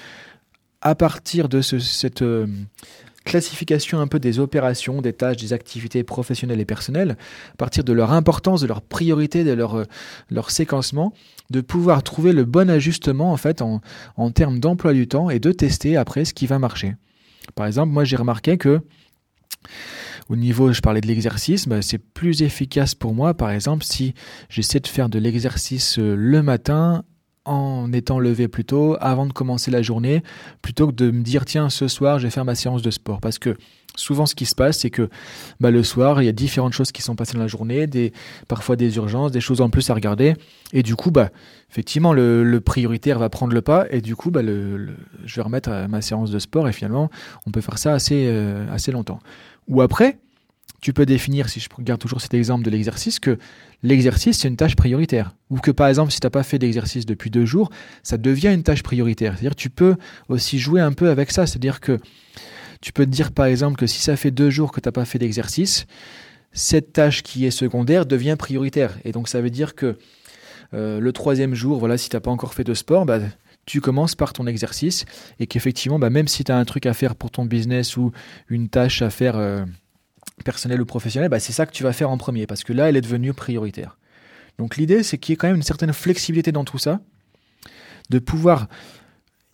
à 0.81 0.93
partir 0.93 1.49
de 1.49 1.61
cette 1.61 2.21
euh, 2.21 2.45
classification 3.23 3.99
un 3.99 4.07
peu 4.07 4.19
des 4.19 4.39
opérations, 4.39 5.01
des 5.01 5.13
tâches, 5.13 5.37
des 5.37 5.53
activités 5.53 6.03
professionnelles 6.03 6.59
et 6.59 6.65
personnelles, 6.65 7.17
à 7.53 7.57
partir 7.57 7.83
de 7.83 7.91
leur 7.91 8.13
importance, 8.13 8.61
de 8.61 8.67
leur 8.67 8.81
priorité, 8.81 9.43
de 9.43 9.53
leur, 9.53 9.75
euh, 9.75 9.83
leur 10.29 10.51
séquencement, 10.51 11.13
de 11.49 11.61
pouvoir 11.61 12.03
trouver 12.03 12.33
le 12.33 12.45
bon 12.45 12.69
ajustement 12.69 13.31
en 13.31 13.37
fait 13.37 13.61
en, 13.61 13.81
en 14.15 14.31
termes 14.31 14.59
d'emploi 14.59 14.93
du 14.93 15.07
temps 15.07 15.29
et 15.29 15.39
de 15.39 15.51
tester 15.51 15.97
après 15.97 16.23
ce 16.23 16.33
qui 16.33 16.45
va 16.45 16.59
marcher. 16.59 16.95
Par 17.55 17.65
exemple, 17.65 17.91
moi 17.91 18.03
j'ai 18.03 18.15
remarqué 18.15 18.57
que 18.57 18.81
au 20.29 20.35
niveau, 20.35 20.73
je 20.73 20.81
parlais 20.81 21.01
de 21.01 21.07
l'exercice, 21.07 21.67
bah, 21.67 21.81
c'est 21.81 21.99
plus 21.99 22.41
efficace 22.41 22.95
pour 22.95 23.13
moi, 23.13 23.33
par 23.33 23.51
exemple, 23.51 23.83
si 23.83 24.13
j'essaie 24.49 24.79
de 24.79 24.87
faire 24.87 25.09
de 25.09 25.19
l'exercice 25.19 25.99
euh, 25.99 26.15
le 26.15 26.41
matin 26.41 27.03
en 27.45 27.93
étant 27.93 28.19
levé 28.19 28.47
plus 28.47 28.65
tôt, 28.65 28.97
avant 28.99 29.27
de 29.27 29.33
commencer 29.33 29.69
la 29.69 29.83
journée, 29.83 30.23
plutôt 30.63 30.87
que 30.87 30.93
de 30.93 31.11
me 31.11 31.21
dire 31.21 31.45
tiens 31.45 31.69
ce 31.69 31.87
soir 31.87 32.17
je 32.17 32.25
vais 32.25 32.31
faire 32.31 32.45
ma 32.45 32.55
séance 32.55 32.81
de 32.81 32.89
sport. 32.89 33.21
Parce 33.21 33.37
que 33.37 33.55
souvent 33.95 34.25
ce 34.25 34.33
qui 34.33 34.45
se 34.45 34.55
passe 34.55 34.79
c'est 34.79 34.89
que 34.89 35.09
bah, 35.59 35.69
le 35.69 35.83
soir 35.83 36.21
il 36.21 36.25
y 36.25 36.27
a 36.27 36.31
différentes 36.31 36.73
choses 36.73 36.91
qui 36.91 37.03
sont 37.03 37.15
passées 37.15 37.33
dans 37.33 37.43
la 37.43 37.47
journée, 37.47 37.87
parfois 38.47 38.75
des 38.75 38.95
urgences, 38.95 39.31
des 39.31 39.41
choses 39.41 39.61
en 39.61 39.69
plus 39.69 39.87
à 39.91 39.93
regarder, 39.93 40.33
et 40.73 40.81
du 40.81 40.95
coup 40.95 41.11
bah 41.11 41.29
effectivement 41.69 42.13
le, 42.13 42.59
prioritaire 42.59 43.19
va 43.19 43.29
prendre 43.29 43.53
le 43.53 43.61
pas, 43.61 43.85
et 43.91 44.01
du 44.01 44.15
coup 44.15 44.31
bah, 44.31 44.41
je 44.43 45.35
vais 45.35 45.41
remettre 45.41 45.69
à 45.69 45.87
ma 45.87 46.01
séance 46.01 46.31
de 46.31 46.39
sport, 46.39 46.67
et 46.67 46.73
finalement 46.73 47.11
on 47.45 47.51
peut 47.51 47.61
faire 47.61 47.77
ça 47.77 47.93
assez, 47.93 48.25
euh, 48.27 48.65
assez 48.73 48.91
longtemps. 48.91 49.19
Ou 49.67 49.81
après, 49.81 50.17
tu 50.81 50.93
peux 50.93 51.05
définir, 51.05 51.49
si 51.49 51.59
je 51.59 51.67
regarde 51.75 51.99
toujours 51.99 52.21
cet 52.21 52.33
exemple 52.33 52.63
de 52.63 52.69
l'exercice, 52.69 53.19
que 53.19 53.39
l'exercice, 53.81 54.39
c'est 54.39 54.47
une 54.47 54.55
tâche 54.55 54.75
prioritaire. 54.75 55.35
Ou 55.49 55.57
que 55.57 55.71
par 55.71 55.87
exemple, 55.87 56.11
si 56.11 56.19
tu 56.19 56.25
n'as 56.25 56.31
pas 56.31 56.43
fait 56.43 56.59
d'exercice 56.59 57.05
depuis 57.05 57.31
deux 57.31 57.45
jours, 57.45 57.71
ça 58.03 58.17
devient 58.17 58.53
une 58.53 58.63
tâche 58.63 58.83
prioritaire. 58.83 59.33
C'est-à-dire 59.33 59.55
tu 59.55 59.69
peux 59.69 59.95
aussi 60.29 60.59
jouer 60.59 60.81
un 60.81 60.91
peu 60.91 61.09
avec 61.09 61.31
ça. 61.31 61.47
C'est-à-dire 61.47 61.79
que 61.79 61.99
tu 62.81 62.93
peux 62.93 63.05
te 63.05 63.11
dire 63.11 63.31
par 63.31 63.47
exemple 63.47 63.77
que 63.77 63.87
si 63.87 63.99
ça 63.99 64.15
fait 64.15 64.31
deux 64.31 64.49
jours 64.49 64.71
que 64.71 64.79
tu 64.79 64.87
n'as 64.87 64.91
pas 64.91 65.05
fait 65.05 65.17
d'exercice, 65.17 65.87
cette 66.51 66.93
tâche 66.93 67.23
qui 67.23 67.45
est 67.45 67.51
secondaire 67.51 68.05
devient 68.05 68.35
prioritaire. 68.37 68.97
Et 69.05 69.11
donc 69.11 69.27
ça 69.27 69.41
veut 69.41 69.49
dire 69.49 69.75
que 69.75 69.97
euh, 70.73 70.99
le 70.99 71.11
troisième 71.13 71.55
jour, 71.55 71.79
voilà, 71.79 71.97
si 71.97 72.09
tu 72.09 72.15
n'as 72.15 72.21
pas 72.21 72.31
encore 72.31 72.53
fait 72.53 72.63
de 72.63 72.73
sport, 72.73 73.05
bah, 73.05 73.19
tu 73.65 73.81
commences 73.81 74.15
par 74.15 74.33
ton 74.33 74.47
exercice 74.47 75.05
et 75.39 75.47
qu'effectivement, 75.47 75.99
bah, 75.99 76.09
même 76.09 76.27
si 76.27 76.43
tu 76.43 76.51
as 76.51 76.57
un 76.57 76.65
truc 76.65 76.85
à 76.85 76.93
faire 76.93 77.15
pour 77.15 77.31
ton 77.31 77.45
business 77.45 77.97
ou 77.97 78.11
une 78.49 78.69
tâche 78.69 79.01
à 79.01 79.09
faire 79.09 79.37
euh, 79.37 79.65
personnelle 80.43 80.81
ou 80.81 80.85
professionnelle, 80.85 81.29
bah, 81.29 81.39
c'est 81.39 81.53
ça 81.53 81.65
que 81.65 81.71
tu 81.71 81.83
vas 81.83 81.93
faire 81.93 82.09
en 82.09 82.17
premier 82.17 82.47
parce 82.47 82.63
que 82.63 82.73
là, 82.73 82.89
elle 82.89 82.97
est 82.97 83.01
devenue 83.01 83.33
prioritaire. 83.33 83.97
Donc 84.57 84.77
l'idée, 84.77 85.03
c'est 85.03 85.17
qu'il 85.17 85.31
y 85.31 85.33
ait 85.33 85.37
quand 85.37 85.47
même 85.47 85.57
une 85.57 85.63
certaine 85.63 85.93
flexibilité 85.93 86.51
dans 86.51 86.63
tout 86.63 86.77
ça, 86.77 87.01
de 88.09 88.19
pouvoir 88.19 88.67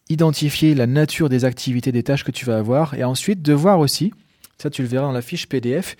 identifier 0.10 0.76
la 0.76 0.88
nature 0.88 1.30
des 1.30 1.46
activités, 1.46 1.92
des 1.92 2.04
tâches 2.04 2.24
que 2.24 2.32
tu 2.32 2.46
vas 2.46 2.58
avoir 2.58 2.94
et 2.96 3.04
ensuite 3.04 3.42
de 3.42 3.54
voir 3.54 3.80
aussi, 3.80 4.14
ça 4.58 4.70
tu 4.70 4.82
le 4.82 4.88
verras 4.88 5.08
dans 5.08 5.14
la 5.14 5.22
fiche 5.22 5.48
PDF, 5.48 5.96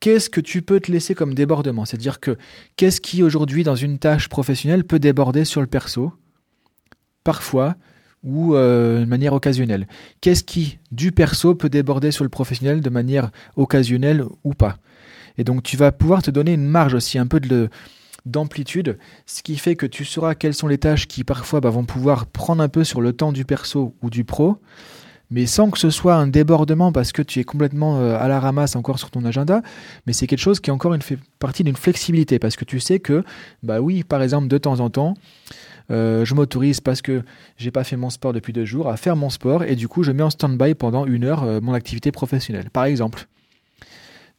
qu'est-ce 0.00 0.28
que 0.28 0.40
tu 0.40 0.60
peux 0.60 0.80
te 0.80 0.90
laisser 0.90 1.14
comme 1.14 1.34
débordement? 1.34 1.84
C'est-à-dire 1.84 2.20
que 2.20 2.36
qu'est-ce 2.76 3.00
qui 3.00 3.22
aujourd'hui 3.22 3.62
dans 3.62 3.76
une 3.76 3.98
tâche 3.98 4.28
professionnelle 4.28 4.84
peut 4.84 4.98
déborder 4.98 5.44
sur 5.44 5.60
le 5.60 5.68
perso? 5.68 6.12
Parfois 7.24 7.76
ou 8.22 8.54
euh, 8.54 9.00
de 9.00 9.04
manière 9.04 9.34
occasionnelle. 9.34 9.86
Qu'est-ce 10.20 10.44
qui, 10.44 10.78
du 10.92 11.12
perso, 11.12 11.54
peut 11.54 11.68
déborder 11.68 12.10
sur 12.10 12.24
le 12.24 12.30
professionnel 12.30 12.80
de 12.80 12.90
manière 12.90 13.30
occasionnelle 13.56 14.24
ou 14.44 14.54
pas? 14.54 14.78
Et 15.36 15.44
donc 15.44 15.62
tu 15.62 15.76
vas 15.76 15.92
pouvoir 15.92 16.22
te 16.22 16.30
donner 16.30 16.54
une 16.54 16.66
marge 16.66 16.94
aussi, 16.94 17.18
un 17.18 17.26
peu 17.26 17.40
de 17.40 17.68
d'amplitude, 18.24 18.96
ce 19.26 19.42
qui 19.42 19.56
fait 19.56 19.76
que 19.76 19.84
tu 19.84 20.06
sauras 20.06 20.34
quelles 20.34 20.54
sont 20.54 20.66
les 20.66 20.78
tâches 20.78 21.06
qui 21.06 21.24
parfois 21.24 21.60
bah, 21.60 21.68
vont 21.68 21.84
pouvoir 21.84 22.24
prendre 22.24 22.62
un 22.62 22.70
peu 22.70 22.82
sur 22.82 23.02
le 23.02 23.12
temps 23.12 23.32
du 23.32 23.44
perso 23.44 23.94
ou 24.00 24.08
du 24.08 24.24
pro, 24.24 24.56
mais 25.30 25.44
sans 25.44 25.70
que 25.70 25.78
ce 25.78 25.90
soit 25.90 26.14
un 26.14 26.26
débordement 26.26 26.90
parce 26.90 27.12
que 27.12 27.20
tu 27.20 27.40
es 27.40 27.44
complètement 27.44 27.98
euh, 27.98 28.16
à 28.18 28.28
la 28.28 28.40
ramasse 28.40 28.76
encore 28.76 28.98
sur 28.98 29.10
ton 29.10 29.26
agenda, 29.26 29.60
mais 30.06 30.14
c'est 30.14 30.26
quelque 30.26 30.38
chose 30.38 30.60
qui 30.60 30.70
est 30.70 30.72
encore 30.72 30.94
une 30.94 31.02
partie 31.38 31.64
d'une 31.64 31.76
flexibilité 31.76 32.38
parce 32.38 32.56
que 32.56 32.64
tu 32.64 32.80
sais 32.80 32.98
que, 32.98 33.24
bah 33.62 33.80
oui, 33.80 34.04
par 34.04 34.22
exemple, 34.22 34.48
de 34.48 34.56
temps 34.56 34.80
en 34.80 34.88
temps, 34.88 35.14
euh, 35.90 36.24
je 36.24 36.34
m'autorise 36.34 36.80
parce 36.80 37.02
que 37.02 37.22
j'ai 37.56 37.70
pas 37.70 37.84
fait 37.84 37.96
mon 37.96 38.10
sport 38.10 38.32
depuis 38.32 38.52
deux 38.52 38.64
jours 38.64 38.88
à 38.88 38.96
faire 38.96 39.16
mon 39.16 39.30
sport 39.30 39.64
et 39.64 39.76
du 39.76 39.88
coup 39.88 40.02
je 40.02 40.12
mets 40.12 40.22
en 40.22 40.30
stand-by 40.30 40.74
pendant 40.74 41.04
une 41.06 41.24
heure 41.24 41.42
euh, 41.42 41.60
mon 41.60 41.74
activité 41.74 42.10
professionnelle, 42.12 42.70
par 42.70 42.84
exemple. 42.84 43.26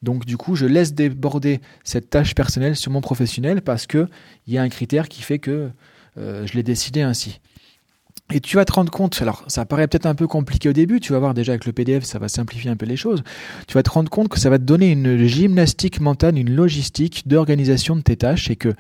Donc 0.02 0.26
du 0.26 0.38
coup 0.38 0.56
je 0.56 0.66
laisse 0.66 0.94
déborder 0.94 1.62
cette 1.84 2.10
tâche 2.10 2.36
personnelle 2.36 2.76
sur 2.76 2.92
mon 2.92 3.02
professionnel 3.02 3.62
parce 3.62 3.86
que 3.88 4.08
il 4.48 4.54
y 4.54 4.58
a 4.58 4.62
un 4.62 4.70
critère 4.70 5.08
qui 5.08 5.22
fait 5.22 5.40
que 5.40 5.70
euh, 6.18 6.48
je 6.48 6.54
l'ai 6.54 6.64
décidé 6.64 7.02
ainsi. 7.02 7.40
Et 8.34 8.40
tu 8.40 8.56
vas 8.56 8.66
te 8.66 8.74
rendre 8.74 8.92
compte, 8.92 9.22
alors 9.22 9.44
ça 9.48 9.66
paraît 9.66 9.88
peut-être 9.88 10.08
un 10.08 10.16
peu 10.16 10.26
compliqué 10.26 10.68
au 10.68 10.74
début, 10.74 11.00
tu 11.00 11.14
vas 11.14 11.20
voir 11.20 11.36
déjà 11.36 11.52
avec 11.52 11.66
le 11.66 11.74
PDF, 11.74 12.06
ça 12.06 12.18
va 12.18 12.28
simplifier 12.28 12.72
un 12.72 12.76
peu 12.76 12.88
les 12.88 12.98
choses. 12.98 13.24
Tu 13.68 13.76
vas 13.76 13.84
te 13.84 13.92
rendre 13.92 14.10
compte 14.10 14.30
que 14.30 14.40
ça 14.40 14.50
va 14.50 14.58
te 14.58 14.64
donner 14.64 14.92
une 14.92 15.28
gymnastique 15.28 16.00
mentale, 16.00 16.40
une 16.40 16.56
logistique 16.56 17.28
d'organisation 17.28 17.96
de 17.96 18.02
tes 18.02 18.16
tâches 18.16 18.50
et 18.50 18.56
que 18.56 18.74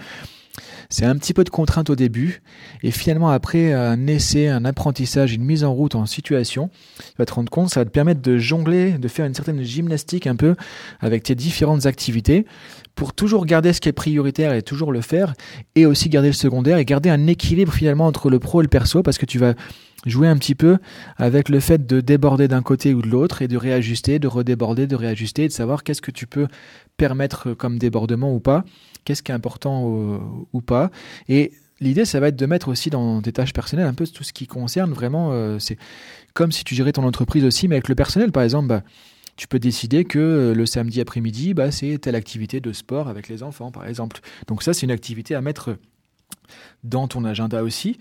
c'est 0.89 1.05
un 1.05 1.15
petit 1.15 1.33
peu 1.33 1.43
de 1.43 1.49
contrainte 1.49 1.89
au 1.89 1.95
début, 1.95 2.41
et 2.83 2.91
finalement 2.91 3.29
après 3.29 3.73
un 3.73 4.07
essai, 4.07 4.47
un 4.47 4.65
apprentissage, 4.65 5.33
une 5.33 5.43
mise 5.43 5.63
en 5.63 5.73
route 5.73 5.95
en 5.95 6.05
situation, 6.05 6.69
tu 6.97 7.13
vas 7.17 7.25
te 7.25 7.33
rendre 7.33 7.49
compte, 7.49 7.69
ça 7.69 7.81
va 7.81 7.85
te 7.85 7.89
permettre 7.89 8.21
de 8.21 8.37
jongler, 8.37 8.93
de 8.93 9.07
faire 9.07 9.25
une 9.25 9.33
certaine 9.33 9.61
gymnastique 9.63 10.27
un 10.27 10.35
peu 10.35 10.55
avec 10.99 11.23
tes 11.23 11.35
différentes 11.35 11.85
activités, 11.85 12.45
pour 12.95 13.13
toujours 13.13 13.45
garder 13.45 13.73
ce 13.73 13.81
qui 13.81 13.89
est 13.89 13.93
prioritaire 13.93 14.53
et 14.53 14.61
toujours 14.61 14.91
le 14.91 15.01
faire, 15.01 15.33
et 15.75 15.85
aussi 15.85 16.09
garder 16.09 16.29
le 16.29 16.33
secondaire, 16.33 16.77
et 16.77 16.85
garder 16.85 17.09
un 17.09 17.27
équilibre 17.27 17.73
finalement 17.73 18.07
entre 18.07 18.29
le 18.29 18.39
pro 18.39 18.61
et 18.61 18.63
le 18.63 18.69
perso, 18.69 19.03
parce 19.03 19.17
que 19.17 19.25
tu 19.25 19.39
vas 19.39 19.53
jouer 20.05 20.27
un 20.27 20.37
petit 20.37 20.55
peu 20.55 20.77
avec 21.17 21.49
le 21.49 21.59
fait 21.59 21.85
de 21.85 22.01
déborder 22.01 22.47
d'un 22.47 22.61
côté 22.61 22.93
ou 22.93 23.01
de 23.01 23.07
l'autre, 23.07 23.41
et 23.41 23.47
de 23.47 23.57
réajuster, 23.57 24.19
de 24.19 24.27
redéborder, 24.27 24.87
de 24.87 24.95
réajuster, 24.95 25.45
et 25.45 25.47
de 25.47 25.53
savoir 25.53 25.83
qu'est-ce 25.83 26.01
que 26.01 26.11
tu 26.11 26.27
peux 26.27 26.47
permettre 26.97 27.53
comme 27.53 27.77
débordement 27.77 28.33
ou 28.33 28.39
pas 28.39 28.63
qu'est-ce 29.05 29.23
qui 29.23 29.31
est 29.31 29.35
important 29.35 29.85
ou, 30.51 30.61
pas. 30.61 30.91
Et 31.29 31.53
l'idée, 31.79 32.03
ça 32.03 32.19
va 32.19 32.27
être 32.27 32.35
de 32.35 32.45
mettre 32.45 32.67
aussi 32.67 32.89
dans 32.89 33.21
des 33.21 33.31
tâches 33.31 33.53
personnelles 33.53 33.87
un 33.87 33.93
peu 33.93 34.05
tout 34.05 34.23
ce 34.23 34.33
qui 34.33 34.47
concerne 34.47 34.91
vraiment. 34.91 35.31
Euh, 35.31 35.59
c'est 35.59 35.77
comme 36.33 36.51
si 36.51 36.63
tu 36.65 36.75
gérais 36.75 36.91
ton 36.91 37.05
entreprise 37.05 37.45
aussi, 37.45 37.67
mais 37.67 37.75
avec 37.75 37.87
le 37.87 37.95
personnel, 37.95 38.31
par 38.31 38.43
exemple. 38.43 38.67
Bah, 38.67 38.83
tu 39.37 39.49
peux 39.49 39.59
décider 39.59 40.05
que 40.05 40.17
euh, 40.17 40.53
le 40.53 40.65
samedi 40.65 41.01
après-midi, 41.01 41.53
bah, 41.53 41.69
c'est 41.69 41.97
telle 41.97 42.15
activité 42.15 42.61
de 42.61 42.71
sport 42.71 43.09
avec 43.09 43.27
les 43.27 43.43
enfants, 43.43 43.69
par 43.69 43.85
exemple. 43.85 44.21
Donc 44.47 44.63
ça, 44.63 44.73
c'est 44.73 44.85
une 44.85 44.91
activité 44.91 45.35
à 45.35 45.41
mettre 45.41 45.77
dans 46.83 47.07
ton 47.07 47.25
agenda 47.25 47.63
aussi. 47.63 47.97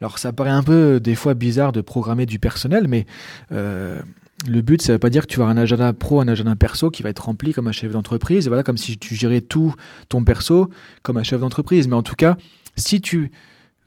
Alors 0.00 0.18
ça 0.18 0.32
paraît 0.32 0.50
un 0.50 0.62
peu 0.62 1.00
des 1.00 1.14
fois 1.14 1.34
bizarre 1.34 1.72
de 1.72 1.80
programmer 1.80 2.26
du 2.26 2.38
personnel, 2.38 2.86
mais 2.88 3.06
euh, 3.52 4.00
le 4.46 4.60
but, 4.60 4.82
ça 4.82 4.92
veut 4.92 4.98
pas 4.98 5.10
dire 5.10 5.26
que 5.26 5.32
tu 5.32 5.38
vas 5.38 5.46
un 5.46 5.56
agenda 5.56 5.92
pro, 5.92 6.20
un 6.20 6.28
agenda 6.28 6.54
perso 6.56 6.90
qui 6.90 7.02
va 7.02 7.08
être 7.08 7.24
rempli 7.24 7.54
comme 7.54 7.68
un 7.68 7.72
chef 7.72 7.92
d'entreprise. 7.92 8.48
Voilà, 8.48 8.62
comme 8.62 8.76
si 8.76 8.98
tu 8.98 9.14
gérais 9.14 9.40
tout 9.40 9.74
ton 10.08 10.24
perso 10.24 10.68
comme 11.02 11.16
un 11.16 11.22
chef 11.22 11.40
d'entreprise. 11.40 11.88
Mais 11.88 11.96
en 11.96 12.02
tout 12.02 12.16
cas, 12.16 12.36
si 12.76 13.00
tu 13.00 13.30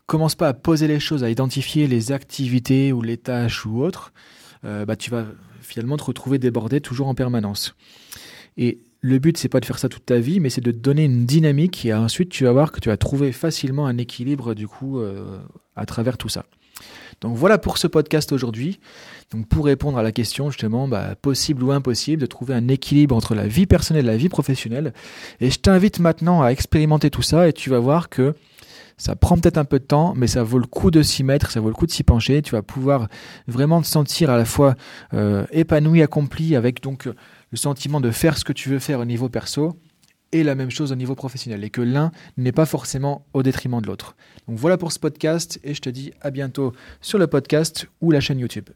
commences 0.08 0.36
pas 0.36 0.48
à 0.48 0.54
poser 0.54 0.88
les 0.88 1.00
choses, 1.00 1.24
à 1.24 1.30
identifier 1.30 1.88
les 1.88 2.12
activités 2.12 2.92
ou 2.92 3.04
les 3.04 3.18
tâches 3.18 3.66
ou 3.66 3.84
autres, 3.84 4.12
euh, 4.66 4.86
bah, 4.86 4.96
tu 4.96 5.12
vas 5.12 5.26
finalement 5.62 5.98
te 5.98 6.04
retrouver 6.04 6.40
débordé 6.40 6.82
toujours 6.82 7.08
en 7.08 7.14
permanence. 7.14 7.76
Et 8.58 8.80
le 9.02 9.20
but, 9.20 9.38
c'est 9.38 9.50
pas 9.50 9.60
de 9.60 9.66
faire 9.66 9.80
ça 9.80 9.90
toute 9.90 10.06
ta 10.06 10.20
vie, 10.20 10.40
mais 10.40 10.50
c'est 10.50 10.62
de 10.62 10.72
donner 10.72 11.06
une 11.06 11.26
dynamique 11.26 11.86
et 11.86 11.94
ensuite 11.94 12.30
tu 12.30 12.44
vas 12.44 12.52
voir 12.52 12.72
que 12.72 12.80
tu 12.80 12.90
vas 12.90 12.98
trouver 12.98 13.32
facilement 13.32 13.88
un 13.88 13.98
équilibre 13.98 14.54
du 14.54 14.68
coup 14.68 15.00
euh, 15.00 15.40
à 15.76 15.86
travers 15.86 16.18
tout 16.18 16.30
ça. 16.30 16.46
Donc 17.22 17.36
voilà 17.36 17.58
pour 17.58 17.78
ce 17.78 17.88
podcast 17.88 18.32
aujourd'hui. 18.32 18.80
Donc 19.32 19.48
pour 19.48 19.66
répondre 19.66 19.98
à 19.98 20.04
la 20.04 20.12
question 20.12 20.50
justement, 20.50 20.88
bah, 20.88 21.16
possible 21.22 21.64
ou 21.64 21.72
impossible 21.72 22.22
de 22.22 22.26
trouver 22.26 22.54
un 22.54 22.68
équilibre 22.68 23.16
entre 23.16 23.36
la 23.36 23.48
vie 23.48 23.68
personnelle 23.68 24.06
et 24.06 24.12
la 24.12 24.18
vie 24.18 24.30
professionnelle. 24.30 24.94
Et 25.40 25.50
je 25.50 25.60
t'invite 25.60 26.00
maintenant 26.00 26.42
à 26.42 26.50
expérimenter 26.50 27.10
tout 27.10 27.22
ça 27.22 27.48
et 27.48 27.54
tu 27.54 27.70
vas 27.70 27.80
voir 27.80 28.10
que 28.10 28.34
ça 28.98 29.16
prend 29.16 29.38
peut-être 29.38 29.58
un 29.58 29.66
peu 29.66 29.80
de 29.80 29.86
temps, 29.86 30.14
mais 30.16 30.28
ça 30.28 30.44
vaut 30.44 30.60
le 30.60 30.68
coup 30.68 30.92
de 30.92 31.02
s'y 31.02 31.24
mettre, 31.24 31.52
ça 31.52 31.62
vaut 31.62 31.70
le 31.70 31.74
coup 31.74 31.86
de 31.86 31.92
s'y 31.92 32.04
pencher. 32.04 32.42
Tu 32.42 32.52
vas 32.52 32.62
pouvoir 32.62 33.08
vraiment 33.48 33.82
te 33.82 33.88
sentir 33.88 34.30
à 34.30 34.36
la 34.36 34.44
fois 34.44 34.76
euh, 35.14 35.46
épanoui, 35.52 36.02
accompli, 36.02 36.58
avec 36.58 36.84
donc 36.84 37.08
le 37.52 37.58
sentiment 37.58 38.02
de 38.02 38.12
faire 38.12 38.38
ce 38.38 38.44
que 38.44 38.54
tu 38.54 38.70
veux 38.70 38.80
faire 38.80 39.00
au 39.00 39.06
niveau 39.06 39.30
perso 39.30 39.80
et 40.32 40.44
la 40.44 40.56
même 40.56 40.70
chose 40.70 40.92
au 40.92 40.96
niveau 40.96 41.16
professionnel 41.16 41.64
et 41.64 41.70
que 41.70 41.82
l'un 41.82 42.12
n'est 42.38 42.52
pas 42.52 42.66
forcément 42.66 43.26
au 43.34 43.44
détriment 43.44 43.82
de 43.82 43.88
l'autre. 43.88 44.16
Donc 44.48 44.58
voilà 44.58 44.78
pour 44.78 44.92
ce 44.92 45.00
podcast 45.00 45.60
et 45.64 45.74
je 45.74 45.82
te 45.82 45.90
dis 45.90 46.12
à 46.22 46.30
bientôt 46.32 46.74
sur 47.02 47.18
le 47.18 47.28
podcast 47.28 47.88
ou 48.02 48.12
la 48.12 48.20
chaîne 48.20 48.40
YouTube. 48.40 48.70